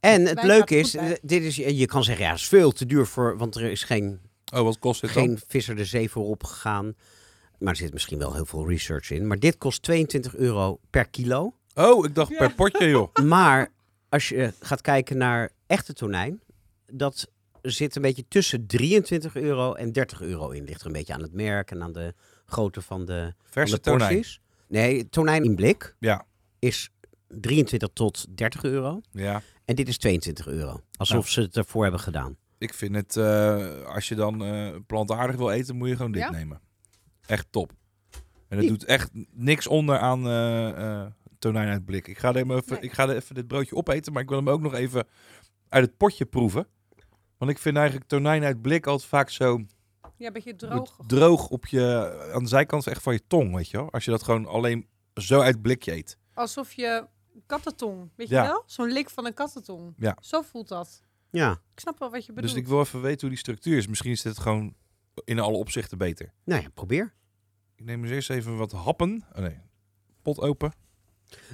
[0.05, 2.73] En het Wij leuke is, eh, dit is, je kan zeggen, ja, het is veel
[2.73, 4.21] te duur voor, want er is geen,
[4.55, 5.23] Oh, wat kost dit dan?
[5.25, 6.95] geen visser de zee voor opgegaan.
[7.59, 9.27] Maar er zit misschien wel heel veel research in.
[9.27, 11.55] Maar dit kost 22 euro per kilo.
[11.75, 13.15] Oh, ik dacht per potje, joh.
[13.35, 13.73] Maar
[14.09, 16.41] als je gaat kijken naar echte tonijn,
[16.87, 17.31] dat
[17.73, 20.65] zit een beetje tussen 23 euro en 30 euro in.
[20.65, 22.15] Ligt er een beetje aan het merk en aan de
[22.47, 24.13] grootte van de, van Verse de tonijn.
[24.15, 24.41] porties.
[24.69, 26.27] Nee, tonijn in blik Ja,
[26.59, 26.91] is
[27.29, 29.01] 23 tot 30 euro.
[29.11, 29.43] ja.
[29.65, 30.81] En dit is 22 euro.
[30.97, 32.37] Alsof ze het ervoor hebben gedaan.
[32.59, 36.23] Ik vind het, eh, als je dan eh, plantaardig wil eten, moet je gewoon dit
[36.23, 36.31] Ja?
[36.31, 36.61] nemen.
[37.27, 37.73] Echt top.
[38.49, 40.69] En het doet echt niks onder aan eh
[41.03, 41.07] eh,
[41.39, 42.09] tonijn uit blik.
[42.09, 42.81] Ik ga, er even, Nee.
[42.81, 45.07] ik ga er even dit broodje opeten, maar ik wil hem ook nog even
[45.69, 46.67] uit het potje proeven.
[47.39, 49.65] Want ik vind eigenlijk tonijn uit blik altijd vaak zo
[50.17, 50.97] Ja, een beetje droog.
[51.07, 53.91] droog op je, aan de zijkant echt van je tong, weet je wel.
[53.93, 56.19] Als je dat gewoon alleen zo uit blikje eet.
[56.35, 57.07] Alsof je
[57.47, 58.43] kattentong, weet Ja.
[58.43, 58.63] je wel?
[58.67, 59.95] Zo'n lik van een kattentong.
[59.97, 60.17] Ja.
[60.21, 61.03] Zo voelt dat.
[61.31, 62.53] Ja, Ik snap wel wat je bedoelt.
[62.53, 63.87] Dus ik wil even weten hoe die structuur is.
[63.87, 64.75] Misschien is dit gewoon
[65.25, 66.33] in alle opzichten beter.
[66.45, 67.15] nou ja, probeer.
[67.77, 69.25] Ik neem eens eerst even wat happen.
[69.33, 69.59] Oh nee,
[70.23, 70.73] pot open.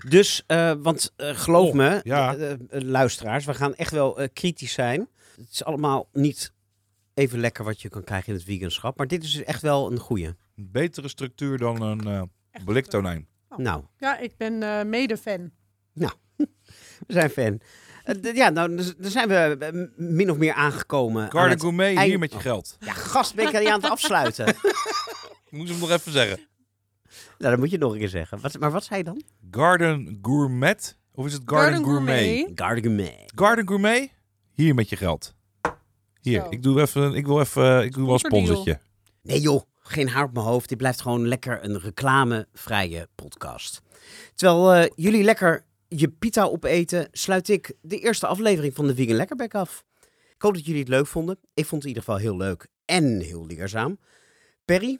[0.08, 2.36] Dus, eh, want eh, geloof Oh, me, ja.
[2.36, 5.08] eh, eh, luisteraars, we gaan echt wel eh, kritisch zijn.
[5.40, 6.52] Het is allemaal niet
[7.14, 8.96] even lekker wat je kan krijgen in het veganschap.
[8.98, 10.26] Maar dit is dus echt wel een goeie.
[10.26, 13.28] Een betere structuur dan een eh Echt bliktonijn.
[13.48, 13.58] Oh.
[13.58, 15.50] Nou, Ja, ik ben eh, mede-fan.
[16.36, 16.46] we
[17.06, 17.60] zijn fan.
[18.04, 21.22] Eh, ja, nou, dus- dan zijn we eh, min of meer aangekomen.
[21.22, 22.76] aan Garde het Gourmet, eind- hier met je geld.
[22.80, 24.46] Ja, gast, ben ik aan het afsluiten.
[25.50, 26.38] Ik moest hem nog even zeggen.
[27.38, 28.40] Nou, dat moet je nog een keer zeggen.
[28.40, 29.22] Wat, maar wat zei je dan?
[29.50, 30.98] Garden Gourmet?
[31.12, 32.50] Of is het Garden, Gourmet?
[32.54, 33.32] Garden Gourmet.
[33.34, 34.10] Garden Gourmet?
[34.60, 35.34] Hier met je geld.
[36.20, 36.46] Hier, Zo.
[36.50, 38.78] ik doe even, ik wil even, ik doe wel een sponsortje.
[39.22, 40.68] Nee joh, geen haar op mijn hoofd.
[40.68, 43.82] Dit blijft gewoon lekker een reclamevrije podcast.
[44.34, 49.16] Terwijl eh, jullie lekker je pita opeten, sluit ik de eerste aflevering van de Vegan
[49.16, 49.84] Lekkerbek af.
[50.34, 51.38] Ik hoop dat jullie het leuk vonden.
[51.54, 53.98] Ik vond het in ieder geval heel leuk en heel leerzaam.
[54.64, 54.98] Perry,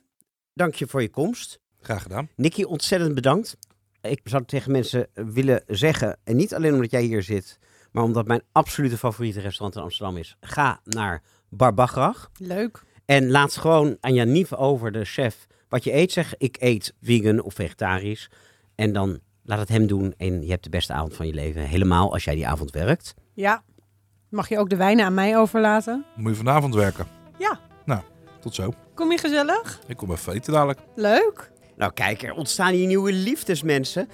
[0.55, 1.61] dank je voor je komst.
[1.81, 2.29] Graag gedaan.
[2.37, 3.57] Nicky, ontzettend bedankt.
[4.01, 7.59] Ik zou tegen mensen willen zeggen, en niet alleen omdat jij hier zit,
[7.91, 10.37] maar omdat mijn absolute favoriete restaurant in Amsterdam is.
[10.41, 12.31] Ga naar Barbagrach.
[12.37, 12.83] Leuk.
[13.05, 16.13] En laat gewoon aan Janief over, de chef, wat je eet.
[16.13, 18.31] Zeg, ik eet vegan of vegetarisch.
[18.75, 21.63] En dan laat het hem doen en je hebt de beste avond van je leven.
[21.63, 23.15] Helemaal als jij die avond werkt.
[23.35, 23.63] Ja.
[24.29, 26.05] Mag je ook de wijnen aan mij overlaten?
[26.17, 27.07] Moet je vanavond werken.
[27.39, 27.61] Ja.
[27.85, 28.01] Nou,
[28.41, 28.73] tot zo.
[28.95, 29.81] Kom je gezellig?
[29.87, 30.81] Ik kom even eten dadelijk.
[30.95, 31.51] Leuk.
[31.81, 34.09] Nou kijk, er ontstaan hier nieuwe liefdes, mensen.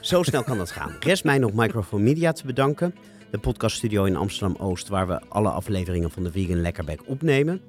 [0.00, 0.96] Zo snel kan dat gaan.
[1.00, 2.94] Rest mij nog Microphone Media te bedanken.
[3.30, 7.60] De podcaststudio in Amsterdam-Oost, waar we alle afleveringen van de Vegan Lekkerbek opnemen.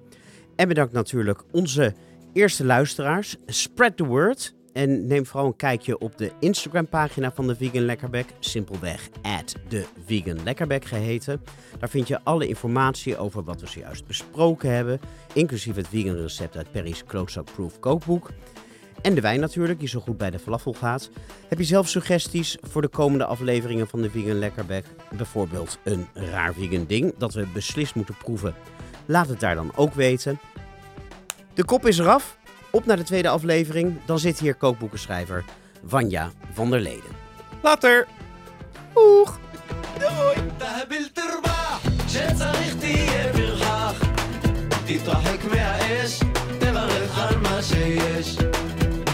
[0.56, 1.94] En bedankt natuurlijk onze
[2.34, 3.36] eerste luisteraars.
[3.46, 4.54] Spread the word.
[4.74, 8.26] En neem vooral een kijkje op de Instagram-pagina van de Vegan Lekkerbek.
[8.40, 11.42] Simpelweg at de Vegan Lekkerbek geheten.
[11.80, 15.00] Daar vind je alle informatie over wat we zojuist besproken hebben.
[15.34, 18.30] Inclusief het vegan recept uit Perry's Close-Up Proof kookboek.
[19.02, 21.10] En de wijn natuurlijk, die zo goed bij de falafel gaat.
[21.47, 24.84] Heb je zelf suggesties voor de komende afleveringen van de Vegan Lekkerback?
[25.18, 28.56] Bijvoorbeeld een raar vegan ding dat we beslist moeten proeven?
[29.06, 30.39] Laat het daar dan ook weten.
[31.54, 32.38] De kop is eraf.
[32.72, 33.97] Op naar de tweede aflevering.
[34.06, 35.45] Dan zit hier kookboekenschrijver
[35.86, 37.12] Vanja van der Leden.
[37.62, 38.08] Later.
[38.93, 39.39] Doeg.
[40.00, 40.39] Doei.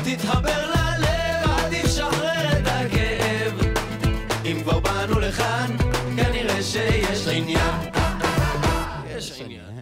[0.05, 3.53] תתחבר ללב, אל תשחרר את הכאב.
[4.45, 5.75] אם כבר באנו לכאן,
[6.17, 7.79] כנראה שיש עניין.
[9.17, 9.74] יש עניין.